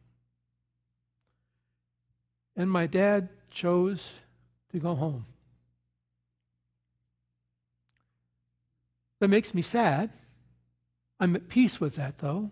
And 2.61 2.69
my 2.69 2.85
dad 2.85 3.29
chose 3.49 4.11
to 4.71 4.77
go 4.77 4.93
home. 4.93 5.25
That 9.19 9.29
makes 9.29 9.55
me 9.55 9.63
sad 9.63 10.11
I'm 11.19 11.35
at 11.35 11.49
peace 11.49 11.81
with 11.81 11.95
that, 11.95 12.19
though. 12.19 12.51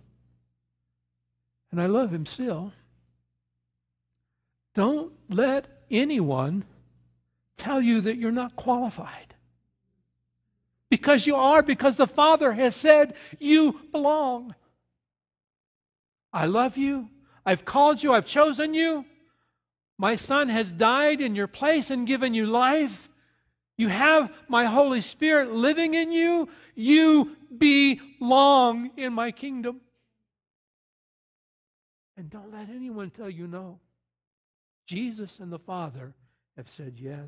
And 1.69 1.79
I 1.79 1.85
love 1.85 2.11
him 2.11 2.25
still. 2.25 2.73
Don't 4.73 5.13
let 5.29 5.67
anyone 5.91 6.63
tell 7.57 7.79
you 7.79 8.01
that 8.01 8.17
you're 8.17 8.31
not 8.31 8.55
qualified. 8.55 9.35
Because 10.89 11.27
you 11.27 11.35
are, 11.35 11.61
because 11.61 11.97
the 11.97 12.07
Father 12.07 12.53
has 12.53 12.75
said 12.75 13.13
you 13.37 13.79
belong. 13.91 14.55
I 16.33 16.47
love 16.47 16.77
you. 16.77 17.09
I've 17.45 17.63
called 17.63 18.01
you. 18.01 18.13
I've 18.13 18.25
chosen 18.25 18.73
you. 18.73 19.05
My 19.99 20.15
Son 20.15 20.47
has 20.47 20.71
died 20.71 21.19
in 21.19 21.35
your 21.35 21.47
place 21.47 21.91
and 21.91 22.07
given 22.07 22.33
you 22.33 22.47
life. 22.47 23.09
You 23.77 23.89
have 23.89 24.31
my 24.47 24.65
Holy 24.65 25.01
Spirit 25.01 25.51
living 25.51 25.93
in 25.93 26.13
you. 26.13 26.47
You 26.73 27.35
belong 27.55 28.91
in 28.95 29.11
my 29.11 29.31
kingdom. 29.31 29.81
And 32.15 32.29
don't 32.29 32.51
let 32.51 32.69
anyone 32.69 33.09
tell 33.09 33.29
you 33.29 33.45
no. 33.45 33.79
Jesus 34.87 35.37
and 35.39 35.51
the 35.51 35.59
Father 35.59 36.13
have 36.55 36.71
said 36.71 36.93
yes. 36.97 37.27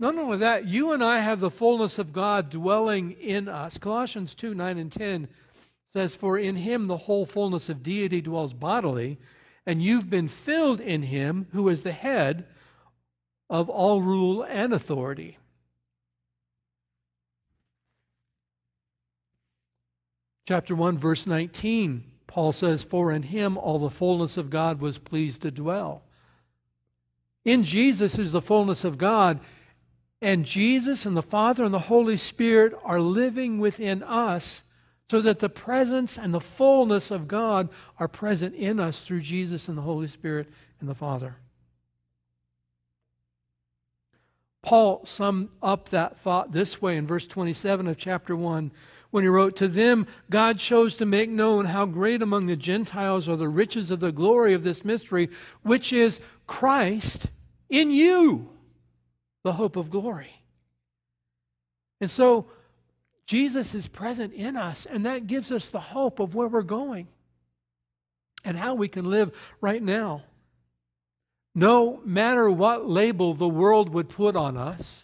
Not 0.00 0.18
only 0.18 0.38
that, 0.38 0.66
you 0.66 0.90
and 0.90 1.04
I 1.04 1.20
have 1.20 1.38
the 1.38 1.52
fullness 1.52 2.00
of 2.00 2.12
God 2.12 2.50
dwelling 2.50 3.12
in 3.12 3.48
us. 3.48 3.78
Colossians 3.78 4.34
2 4.34 4.54
9 4.54 4.76
and 4.76 4.90
10 4.90 5.28
says, 5.92 6.16
For 6.16 6.36
in 6.36 6.56
him 6.56 6.88
the 6.88 6.96
whole 6.96 7.26
fullness 7.26 7.68
of 7.68 7.84
deity 7.84 8.20
dwells 8.20 8.52
bodily, 8.52 9.18
and 9.66 9.82
you've 9.82 10.10
been 10.10 10.28
filled 10.28 10.80
in 10.80 11.02
him 11.02 11.46
who 11.52 11.68
is 11.68 11.82
the 11.82 11.92
head 11.92 12.46
of 13.48 13.68
all 13.68 14.02
rule 14.02 14.42
and 14.42 14.72
authority. 14.72 15.38
Chapter 20.46 20.74
1, 20.74 20.98
verse 20.98 21.26
19, 21.26 22.04
Paul 22.26 22.52
says, 22.52 22.82
For 22.82 23.10
in 23.10 23.22
him 23.22 23.56
all 23.56 23.78
the 23.78 23.88
fullness 23.88 24.36
of 24.36 24.50
God 24.50 24.80
was 24.80 24.98
pleased 24.98 25.40
to 25.42 25.50
dwell. 25.50 26.02
In 27.44 27.64
Jesus 27.64 28.18
is 28.18 28.32
the 28.32 28.42
fullness 28.42 28.84
of 28.84 28.98
God, 28.98 29.40
and 30.20 30.44
Jesus 30.44 31.06
and 31.06 31.16
the 31.16 31.22
Father 31.22 31.64
and 31.64 31.72
the 31.72 31.78
Holy 31.78 32.16
Spirit 32.16 32.74
are 32.84 33.00
living 33.00 33.58
within 33.58 34.02
us 34.02 34.62
so 35.10 35.20
that 35.20 35.38
the 35.38 35.48
presence 35.48 36.16
and 36.16 36.32
the 36.32 36.40
fullness 36.40 37.10
of 37.10 37.28
God 37.28 37.68
are 37.98 38.08
present 38.08 38.54
in 38.54 38.80
us 38.80 39.04
through 39.04 39.20
Jesus 39.20 39.68
and 39.68 39.76
the 39.76 39.82
Holy 39.82 40.08
Spirit 40.08 40.48
and 40.80 40.88
the 40.88 40.94
Father. 40.94 41.36
Paul 44.62 45.04
summed 45.04 45.50
up 45.62 45.90
that 45.90 46.18
thought 46.18 46.52
this 46.52 46.80
way 46.80 46.96
in 46.96 47.06
verse 47.06 47.26
27 47.26 47.86
of 47.86 47.98
chapter 47.98 48.34
1 48.34 48.72
when 49.10 49.22
he 49.22 49.28
wrote, 49.28 49.56
To 49.56 49.68
them 49.68 50.06
God 50.30 50.58
chose 50.58 50.94
to 50.96 51.06
make 51.06 51.28
known 51.28 51.66
how 51.66 51.84
great 51.84 52.22
among 52.22 52.46
the 52.46 52.56
Gentiles 52.56 53.28
are 53.28 53.36
the 53.36 53.48
riches 53.48 53.90
of 53.90 54.00
the 54.00 54.10
glory 54.10 54.54
of 54.54 54.64
this 54.64 54.82
mystery, 54.82 55.28
which 55.62 55.92
is 55.92 56.18
Christ 56.46 57.26
in 57.68 57.90
you, 57.90 58.48
the 59.42 59.52
hope 59.52 59.76
of 59.76 59.90
glory. 59.90 60.40
And 62.00 62.10
so 62.10 62.46
Jesus 63.26 63.74
is 63.74 63.88
present 63.88 64.34
in 64.34 64.56
us, 64.56 64.86
and 64.86 65.06
that 65.06 65.26
gives 65.26 65.50
us 65.50 65.66
the 65.66 65.80
hope 65.80 66.20
of 66.20 66.34
where 66.34 66.48
we're 66.48 66.62
going 66.62 67.08
and 68.44 68.56
how 68.58 68.74
we 68.74 68.88
can 68.88 69.08
live 69.08 69.54
right 69.60 69.82
now. 69.82 70.22
No 71.54 72.00
matter 72.04 72.50
what 72.50 72.86
label 72.86 73.32
the 73.32 73.48
world 73.48 73.88
would 73.88 74.08
put 74.08 74.36
on 74.36 74.56
us, 74.56 75.03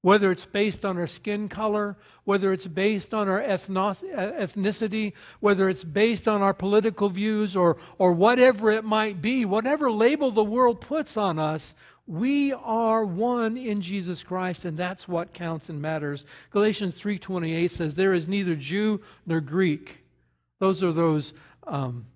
whether 0.00 0.30
it's 0.30 0.46
based 0.46 0.84
on 0.84 0.96
our 0.96 1.06
skin 1.06 1.48
color, 1.48 1.96
whether 2.24 2.52
it's 2.52 2.66
based 2.66 3.12
on 3.12 3.28
our 3.28 3.40
ethnicity, 3.40 5.12
whether 5.40 5.68
it's 5.68 5.84
based 5.84 6.28
on 6.28 6.40
our 6.40 6.54
political 6.54 7.08
views, 7.08 7.56
or, 7.56 7.76
or 7.98 8.12
whatever 8.12 8.70
it 8.70 8.84
might 8.84 9.20
be, 9.20 9.44
whatever 9.44 9.90
label 9.90 10.30
the 10.30 10.44
world 10.44 10.80
puts 10.80 11.16
on 11.16 11.38
us, 11.38 11.74
we 12.06 12.52
are 12.54 13.04
one 13.04 13.56
in 13.56 13.82
Jesus 13.82 14.22
Christ, 14.22 14.64
and 14.64 14.78
that's 14.78 15.06
what 15.06 15.34
counts 15.34 15.68
and 15.68 15.82
matters. 15.82 16.24
Galatians 16.50 16.98
3.28 16.98 17.70
says, 17.70 17.94
There 17.94 18.14
is 18.14 18.28
neither 18.28 18.54
Jew 18.54 19.02
nor 19.26 19.40
Greek. 19.40 20.04
Those 20.58 20.82
are 20.82 20.92
those 20.92 21.34
um, 21.66 22.06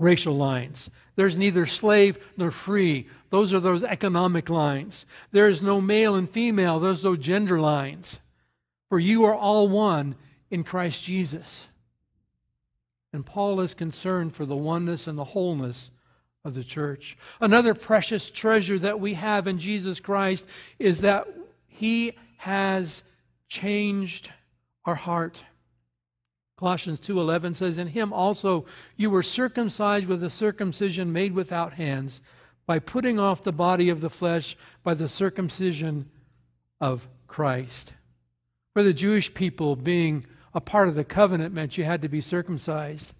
racial 0.00 0.36
lines. 0.36 0.90
There's 1.14 1.36
neither 1.36 1.66
slave 1.66 2.18
nor 2.36 2.50
free. 2.50 3.06
Those 3.28 3.52
are 3.52 3.60
those 3.60 3.84
economic 3.84 4.48
lines. 4.48 5.04
There 5.30 5.48
is 5.48 5.62
no 5.62 5.80
male 5.80 6.14
and 6.14 6.28
female. 6.28 6.80
There's 6.80 7.04
no 7.04 7.14
gender 7.14 7.60
lines. 7.60 8.18
For 8.88 8.98
you 8.98 9.24
are 9.26 9.34
all 9.34 9.68
one 9.68 10.16
in 10.50 10.64
Christ 10.64 11.04
Jesus. 11.04 11.68
And 13.12 13.26
Paul 13.26 13.60
is 13.60 13.74
concerned 13.74 14.34
for 14.34 14.46
the 14.46 14.56
oneness 14.56 15.06
and 15.06 15.18
the 15.18 15.24
wholeness 15.24 15.90
of 16.44 16.54
the 16.54 16.64
church. 16.64 17.18
Another 17.40 17.74
precious 17.74 18.30
treasure 18.30 18.78
that 18.78 19.00
we 19.00 19.14
have 19.14 19.46
in 19.46 19.58
Jesus 19.58 20.00
Christ 20.00 20.46
is 20.78 21.02
that 21.02 21.28
he 21.66 22.14
has 22.38 23.02
changed 23.48 24.32
our 24.84 24.94
heart. 24.94 25.44
Colossians 26.60 27.00
2:11 27.00 27.56
says 27.56 27.78
in 27.78 27.88
him 27.88 28.12
also 28.12 28.66
you 28.94 29.10
were 29.10 29.22
circumcised 29.22 30.06
with 30.06 30.22
a 30.22 30.28
circumcision 30.28 31.10
made 31.10 31.32
without 31.32 31.72
hands 31.74 32.20
by 32.66 32.78
putting 32.78 33.18
off 33.18 33.42
the 33.42 33.50
body 33.50 33.88
of 33.88 34.02
the 34.02 34.10
flesh 34.10 34.58
by 34.82 34.92
the 34.92 35.08
circumcision 35.08 36.10
of 36.78 37.08
Christ. 37.26 37.94
For 38.74 38.82
the 38.82 38.92
Jewish 38.92 39.32
people 39.32 39.74
being 39.74 40.26
a 40.52 40.60
part 40.60 40.88
of 40.88 40.96
the 40.96 41.02
covenant 41.02 41.54
meant 41.54 41.78
you 41.78 41.84
had 41.84 42.02
to 42.02 42.10
be 42.10 42.20
circumcised 42.20 43.14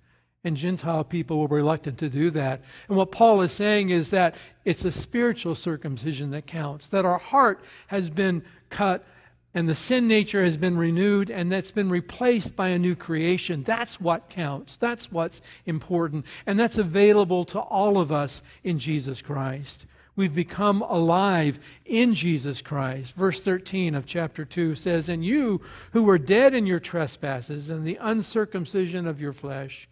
and 0.44 0.54
Gentile 0.54 1.04
people 1.04 1.40
were 1.40 1.56
reluctant 1.56 1.96
to 1.98 2.10
do 2.10 2.28
that. 2.30 2.60
And 2.88 2.96
what 2.98 3.10
Paul 3.10 3.40
is 3.40 3.52
saying 3.52 3.88
is 3.88 4.10
that 4.10 4.34
it's 4.66 4.84
a 4.84 4.92
spiritual 4.92 5.54
circumcision 5.54 6.30
that 6.30 6.46
counts, 6.46 6.88
that 6.88 7.06
our 7.06 7.18
heart 7.18 7.62
has 7.86 8.10
been 8.10 8.42
cut 8.68 9.06
and 9.52 9.68
the 9.68 9.74
sin 9.74 10.06
nature 10.06 10.44
has 10.44 10.56
been 10.56 10.76
renewed 10.76 11.30
and 11.30 11.50
that's 11.50 11.72
been 11.72 11.90
replaced 11.90 12.54
by 12.54 12.68
a 12.68 12.78
new 12.78 12.94
creation. 12.94 13.64
That's 13.64 14.00
what 14.00 14.28
counts. 14.28 14.76
That's 14.76 15.10
what's 15.10 15.40
important. 15.66 16.24
And 16.46 16.58
that's 16.58 16.78
available 16.78 17.44
to 17.46 17.58
all 17.58 17.98
of 17.98 18.12
us 18.12 18.42
in 18.62 18.78
Jesus 18.78 19.20
Christ. 19.22 19.86
We've 20.14 20.34
become 20.34 20.82
alive 20.82 21.58
in 21.84 22.14
Jesus 22.14 22.62
Christ. 22.62 23.14
Verse 23.14 23.40
13 23.40 23.94
of 23.94 24.06
chapter 24.06 24.44
2 24.44 24.74
says, 24.76 25.08
And 25.08 25.24
you 25.24 25.60
who 25.92 26.04
were 26.04 26.18
dead 26.18 26.54
in 26.54 26.66
your 26.66 26.80
trespasses 26.80 27.70
and 27.70 27.84
the 27.84 27.98
uncircumcision 28.00 29.06
of 29.06 29.20
your 29.20 29.32
flesh, 29.32 29.88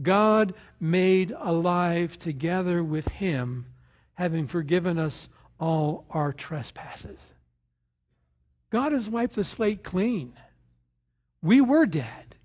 God 0.00 0.54
made 0.78 1.34
alive 1.36 2.18
together 2.18 2.84
with 2.84 3.08
him, 3.08 3.66
having 4.14 4.46
forgiven 4.46 4.98
us 4.98 5.28
all 5.58 6.04
our 6.10 6.32
trespasses. 6.32 7.18
God 8.70 8.92
has 8.92 9.08
wiped 9.08 9.34
the 9.34 9.44
slate 9.44 9.82
clean. 9.82 10.32
We 11.42 11.60
were 11.60 11.86
dead, 11.86 12.36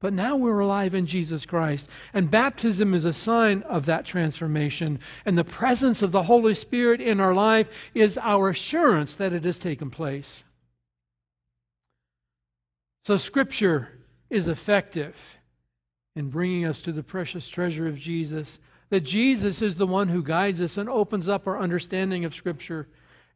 but 0.00 0.12
now 0.12 0.36
we're 0.36 0.58
alive 0.58 0.94
in 0.94 1.06
Jesus 1.06 1.46
Christ. 1.46 1.88
And 2.12 2.30
baptism 2.30 2.92
is 2.92 3.04
a 3.04 3.12
sign 3.12 3.62
of 3.62 3.86
that 3.86 4.04
transformation. 4.04 4.98
And 5.24 5.38
the 5.38 5.44
presence 5.44 6.02
of 6.02 6.12
the 6.12 6.24
Holy 6.24 6.54
Spirit 6.54 7.00
in 7.00 7.20
our 7.20 7.34
life 7.34 7.90
is 7.94 8.18
our 8.18 8.50
assurance 8.50 9.14
that 9.14 9.32
it 9.32 9.44
has 9.44 9.58
taken 9.58 9.90
place. 9.90 10.44
So, 13.04 13.16
Scripture 13.16 13.88
is 14.30 14.48
effective 14.48 15.38
in 16.14 16.28
bringing 16.28 16.64
us 16.64 16.82
to 16.82 16.92
the 16.92 17.02
precious 17.02 17.48
treasure 17.48 17.86
of 17.86 17.98
Jesus. 17.98 18.58
That 18.90 19.00
Jesus 19.00 19.62
is 19.62 19.76
the 19.76 19.86
one 19.86 20.08
who 20.08 20.22
guides 20.22 20.60
us 20.60 20.76
and 20.76 20.88
opens 20.88 21.26
up 21.26 21.46
our 21.46 21.58
understanding 21.58 22.24
of 22.24 22.34
Scripture 22.34 22.88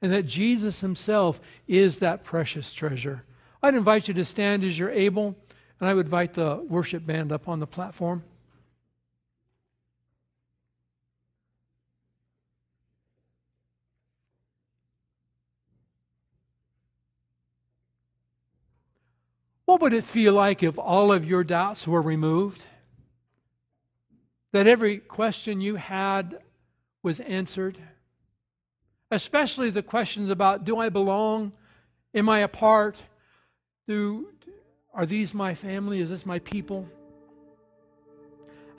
and 0.07 0.15
that 0.15 0.27
Jesus 0.27 0.83
himself 0.83 1.41
is 1.67 1.97
that 1.97 2.23
precious 2.23 2.73
treasure. 2.73 3.25
I'd 3.61 3.75
invite 3.75 4.07
you 4.07 4.15
to 4.15 4.25
stand 4.25 4.63
as 4.63 4.79
you're 4.79 4.89
able, 4.89 5.35
and 5.81 5.89
I 5.89 5.95
would 5.95 6.07
invite 6.07 6.35
the 6.35 6.65
worship 6.69 7.05
band 7.05 7.33
up 7.33 7.49
on 7.49 7.59
the 7.59 7.67
platform. 7.67 8.23
What 19.65 19.81
would 19.81 19.93
it 19.93 20.05
feel 20.05 20.35
like 20.35 20.63
if 20.63 20.79
all 20.79 21.13
of 21.13 21.25
your 21.25 21.43
doubts 21.43 21.89
were 21.89 22.01
removed? 22.01 22.65
That 24.53 24.69
every 24.69 24.99
question 24.99 25.61
you 25.61 25.75
had 25.75 26.39
was 27.03 27.19
answered? 27.19 27.77
Especially 29.11 29.71
the 29.71 29.83
questions 29.83 30.31
about 30.31 30.65
do 30.65 30.79
I 30.79 30.89
belong? 30.89 31.53
Am 32.15 32.29
I 32.29 32.41
a 32.41 32.49
part? 32.49 32.97
Do, 33.87 34.29
are 34.95 35.07
these 35.07 35.35
my 35.35 35.55
family? 35.55 36.01
Is 36.01 36.11
this 36.11 36.27
my 36.27 36.39
people? 36.41 36.89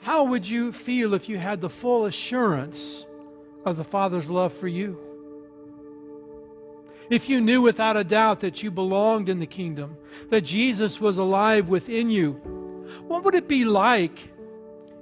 How 0.00 0.24
would 0.24 0.48
you 0.48 0.72
feel 0.72 1.14
if 1.14 1.28
you 1.28 1.38
had 1.38 1.60
the 1.60 1.70
full 1.70 2.04
assurance 2.04 3.06
of 3.64 3.76
the 3.76 3.84
Father's 3.84 4.28
love 4.28 4.52
for 4.52 4.68
you? 4.68 4.98
If 7.10 7.28
you 7.28 7.40
knew 7.40 7.62
without 7.62 7.96
a 7.96 8.04
doubt 8.04 8.40
that 8.40 8.62
you 8.62 8.70
belonged 8.70 9.28
in 9.28 9.40
the 9.40 9.46
kingdom, 9.46 9.96
that 10.28 10.42
Jesus 10.42 11.00
was 11.00 11.16
alive 11.16 11.68
within 11.68 12.10
you, 12.10 12.32
what 13.06 13.24
would 13.24 13.34
it 13.34 13.48
be 13.48 13.64
like 13.64 14.30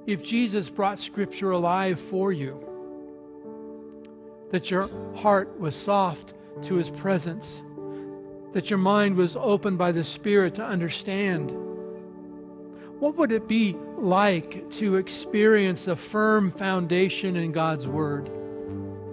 if 0.07 0.23
Jesus 0.23 0.71
brought 0.71 1.01
Scripture 1.01 1.51
alive 1.51 1.99
for 1.99 2.33
you? 2.33 2.76
That 4.57 4.71
your 4.71 4.89
heart 5.17 5.61
was 5.61 5.77
soft 5.77 6.33
to 6.63 6.77
his 6.77 6.89
presence, 6.89 7.63
that 8.55 8.71
your 8.71 8.79
mind 8.79 9.15
was 9.15 9.37
opened 9.37 9.77
by 9.77 9.93
the 9.93 10.03
Spirit 10.03 10.55
to 10.55 10.65
understand. 10.65 11.51
What 12.99 13.17
would 13.17 13.33
it 13.33 13.47
be 13.47 13.77
like 13.99 14.71
to 14.79 14.97
experience 14.97 15.89
a 15.89 15.95
firm 15.95 16.51
foundation 16.51 17.37
in 17.37 17.53
God's 17.53 17.87
Word? 17.87 18.31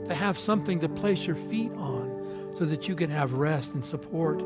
To 0.08 0.16
have 0.16 0.40
something 0.40 0.80
to 0.80 0.88
place 0.88 1.28
your 1.28 1.36
feet 1.36 1.74
on 1.74 2.54
so 2.56 2.64
that 2.64 2.88
you 2.88 2.96
can 2.96 3.10
have 3.10 3.34
rest 3.34 3.74
and 3.74 3.84
support? 3.84 4.42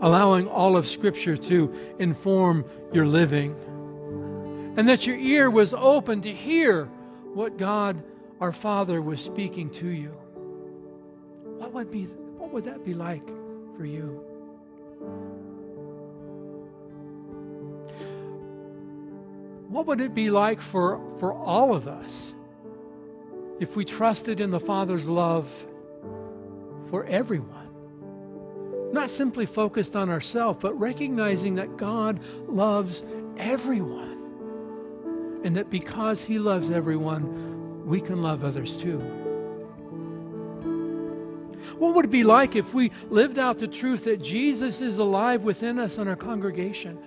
Allowing 0.00 0.48
all 0.48 0.74
of 0.74 0.88
Scripture 0.88 1.36
to 1.36 1.70
inform 1.98 2.64
your 2.94 3.04
living. 3.04 3.54
And 4.78 4.88
that 4.88 5.06
your 5.06 5.18
ear 5.18 5.50
was 5.50 5.74
open 5.74 6.22
to 6.22 6.32
hear 6.32 6.86
what 7.34 7.58
God 7.58 8.02
our 8.40 8.52
Father 8.52 9.02
was 9.02 9.22
speaking 9.22 9.68
to 9.70 9.88
you, 9.88 10.10
what 11.58 11.72
would, 11.74 11.90
be, 11.90 12.04
what 12.04 12.50
would 12.52 12.64
that 12.64 12.84
be 12.84 12.94
like 12.94 13.26
for 13.76 13.84
you? 13.84 14.24
What 19.68 19.86
would 19.86 20.00
it 20.00 20.14
be 20.14 20.30
like 20.30 20.60
for, 20.60 21.00
for 21.18 21.32
all 21.34 21.74
of 21.74 21.86
us 21.86 22.34
if 23.60 23.76
we 23.76 23.84
trusted 23.84 24.40
in 24.40 24.50
the 24.50 24.58
Father's 24.58 25.06
love 25.06 25.48
for 26.88 27.04
everyone? 27.04 27.68
Not 28.90 29.10
simply 29.10 29.46
focused 29.46 29.94
on 29.94 30.08
ourselves, 30.08 30.58
but 30.60 30.74
recognizing 30.74 31.54
that 31.56 31.76
God 31.76 32.20
loves 32.48 33.02
everyone. 33.36 34.08
And 35.44 35.56
that 35.56 35.70
because 35.70 36.24
He 36.24 36.38
loves 36.38 36.70
everyone, 36.70 37.49
we 37.90 38.00
can 38.00 38.22
love 38.22 38.44
others 38.44 38.76
too. 38.76 38.98
What 41.76 41.94
would 41.96 42.04
it 42.04 42.10
be 42.10 42.22
like 42.22 42.54
if 42.54 42.72
we 42.72 42.92
lived 43.08 43.36
out 43.36 43.58
the 43.58 43.66
truth 43.66 44.04
that 44.04 44.22
Jesus 44.22 44.80
is 44.80 44.98
alive 44.98 45.42
within 45.42 45.78
us 45.80 45.98
in 45.98 46.06
our 46.06 46.14
congregation? 46.14 46.98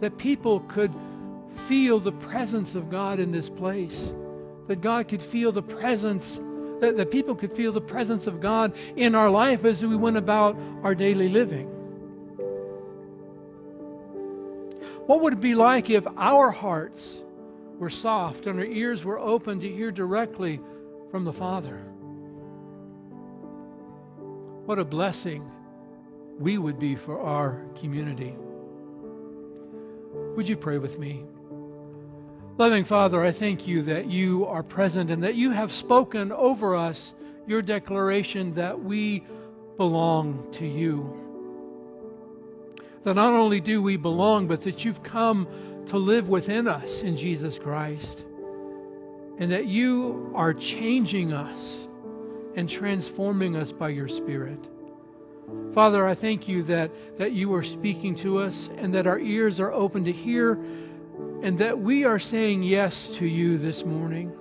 That 0.00 0.18
people 0.18 0.60
could 0.60 0.92
feel 1.68 2.00
the 2.00 2.10
presence 2.10 2.74
of 2.74 2.90
God 2.90 3.20
in 3.20 3.30
this 3.30 3.48
place. 3.48 4.12
That 4.66 4.80
God 4.80 5.06
could 5.06 5.22
feel 5.22 5.52
the 5.52 5.62
presence, 5.62 6.40
that, 6.80 6.96
that 6.96 7.12
people 7.12 7.36
could 7.36 7.52
feel 7.52 7.70
the 7.70 7.80
presence 7.80 8.26
of 8.26 8.40
God 8.40 8.74
in 8.96 9.14
our 9.14 9.30
life 9.30 9.64
as 9.64 9.84
we 9.84 9.94
went 9.94 10.16
about 10.16 10.58
our 10.82 10.96
daily 10.96 11.28
living. 11.28 11.68
What 15.06 15.20
would 15.20 15.34
it 15.34 15.40
be 15.40 15.54
like 15.54 15.90
if 15.90 16.04
our 16.16 16.50
hearts 16.50 17.22
were 17.78 17.90
soft 17.90 18.46
and 18.46 18.58
our 18.58 18.64
ears 18.64 19.04
were 19.04 19.18
open 19.18 19.60
to 19.60 19.68
hear 19.68 19.90
directly 19.90 20.60
from 21.10 21.24
the 21.24 21.32
Father. 21.32 21.76
What 24.64 24.78
a 24.78 24.84
blessing 24.84 25.50
we 26.38 26.58
would 26.58 26.78
be 26.78 26.96
for 26.96 27.20
our 27.20 27.64
community. 27.78 28.34
Would 30.34 30.48
you 30.48 30.56
pray 30.56 30.78
with 30.78 30.98
me? 30.98 31.24
Loving 32.58 32.84
Father, 32.84 33.22
I 33.22 33.32
thank 33.32 33.66
you 33.66 33.82
that 33.82 34.06
you 34.06 34.46
are 34.46 34.62
present 34.62 35.10
and 35.10 35.22
that 35.22 35.34
you 35.34 35.50
have 35.50 35.70
spoken 35.70 36.32
over 36.32 36.74
us 36.74 37.14
your 37.46 37.62
declaration 37.62 38.54
that 38.54 38.82
we 38.82 39.24
belong 39.76 40.48
to 40.52 40.66
you. 40.66 41.22
That 43.04 43.14
not 43.14 43.34
only 43.34 43.60
do 43.60 43.80
we 43.80 43.96
belong, 43.96 44.48
but 44.48 44.62
that 44.62 44.84
you've 44.84 45.02
come 45.02 45.46
to 45.86 45.98
live 45.98 46.28
within 46.28 46.68
us 46.68 47.02
in 47.02 47.16
Jesus 47.16 47.58
Christ. 47.58 48.24
And 49.38 49.52
that 49.52 49.66
you 49.66 50.32
are 50.34 50.54
changing 50.54 51.32
us 51.32 51.88
and 52.54 52.68
transforming 52.68 53.54
us 53.54 53.70
by 53.70 53.90
your 53.90 54.08
Spirit. 54.08 54.58
Father, 55.72 56.06
I 56.06 56.14
thank 56.14 56.48
you 56.48 56.62
that, 56.64 56.90
that 57.18 57.32
you 57.32 57.54
are 57.54 57.62
speaking 57.62 58.14
to 58.16 58.38
us 58.38 58.70
and 58.78 58.94
that 58.94 59.06
our 59.06 59.18
ears 59.18 59.60
are 59.60 59.72
open 59.72 60.04
to 60.04 60.12
hear 60.12 60.58
and 61.42 61.58
that 61.58 61.78
we 61.78 62.04
are 62.04 62.18
saying 62.18 62.62
yes 62.62 63.10
to 63.12 63.26
you 63.26 63.58
this 63.58 63.84
morning. 63.84 64.32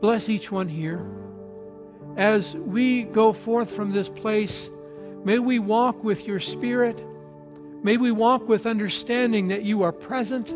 Bless 0.00 0.28
each 0.28 0.50
one 0.50 0.68
here. 0.68 1.06
As 2.16 2.56
we 2.56 3.02
go 3.04 3.32
forth 3.32 3.70
from 3.70 3.92
this 3.92 4.08
place, 4.08 4.70
may 5.24 5.38
we 5.38 5.58
walk 5.58 6.02
with 6.02 6.26
your 6.26 6.40
Spirit 6.40 7.02
May 7.82 7.96
we 7.96 8.10
walk 8.10 8.48
with 8.48 8.66
understanding 8.66 9.48
that 9.48 9.62
you 9.62 9.82
are 9.82 9.92
present 9.92 10.50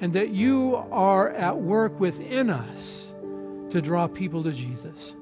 and 0.00 0.12
that 0.12 0.30
you 0.30 0.76
are 0.90 1.30
at 1.30 1.58
work 1.58 1.98
within 2.00 2.50
us 2.50 3.12
to 3.70 3.80
draw 3.80 4.06
people 4.06 4.42
to 4.42 4.52
Jesus. 4.52 5.14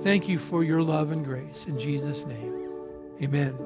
Thank 0.00 0.28
you 0.28 0.38
for 0.38 0.64
your 0.64 0.82
love 0.82 1.10
and 1.10 1.24
grace. 1.24 1.64
In 1.66 1.78
Jesus' 1.78 2.24
name, 2.24 2.70
amen. 3.22 3.56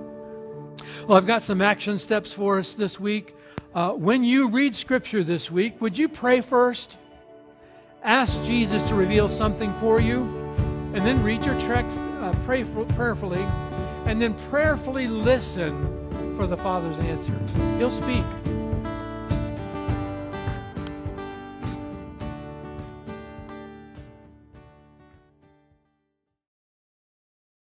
Well, 1.07 1.17
I've 1.17 1.27
got 1.27 1.43
some 1.43 1.63
action 1.63 1.99
steps 1.99 2.33
for 2.33 2.59
us 2.59 2.75
this 2.75 2.99
week. 2.99 3.35
Uh, 3.75 3.93
when 3.93 4.25
you 4.25 4.49
read 4.49 4.75
Scripture 4.75 5.23
this 5.23 5.51
week, 5.51 5.81
would 5.81 5.97
you 5.97 6.09
pray 6.09 6.41
first? 6.41 6.97
Ask 8.03 8.43
Jesus 8.45 8.83
to 8.89 8.95
reveal 8.95 9.29
something 9.29 9.73
for 9.75 10.01
you, 10.01 10.23
and 10.95 11.07
then 11.07 11.23
read 11.23 11.45
your 11.45 11.59
text, 11.61 11.99
uh, 11.99 12.35
pray 12.45 12.65
for, 12.65 12.85
prayerfully, 12.87 13.43
and 14.07 14.21
then 14.21 14.35
prayerfully 14.51 15.07
listen 15.07 16.00
for 16.41 16.47
the 16.47 16.57
Father's 16.57 16.99
answer. 16.99 17.35
He'll 17.77 17.91
speak. 17.91 18.25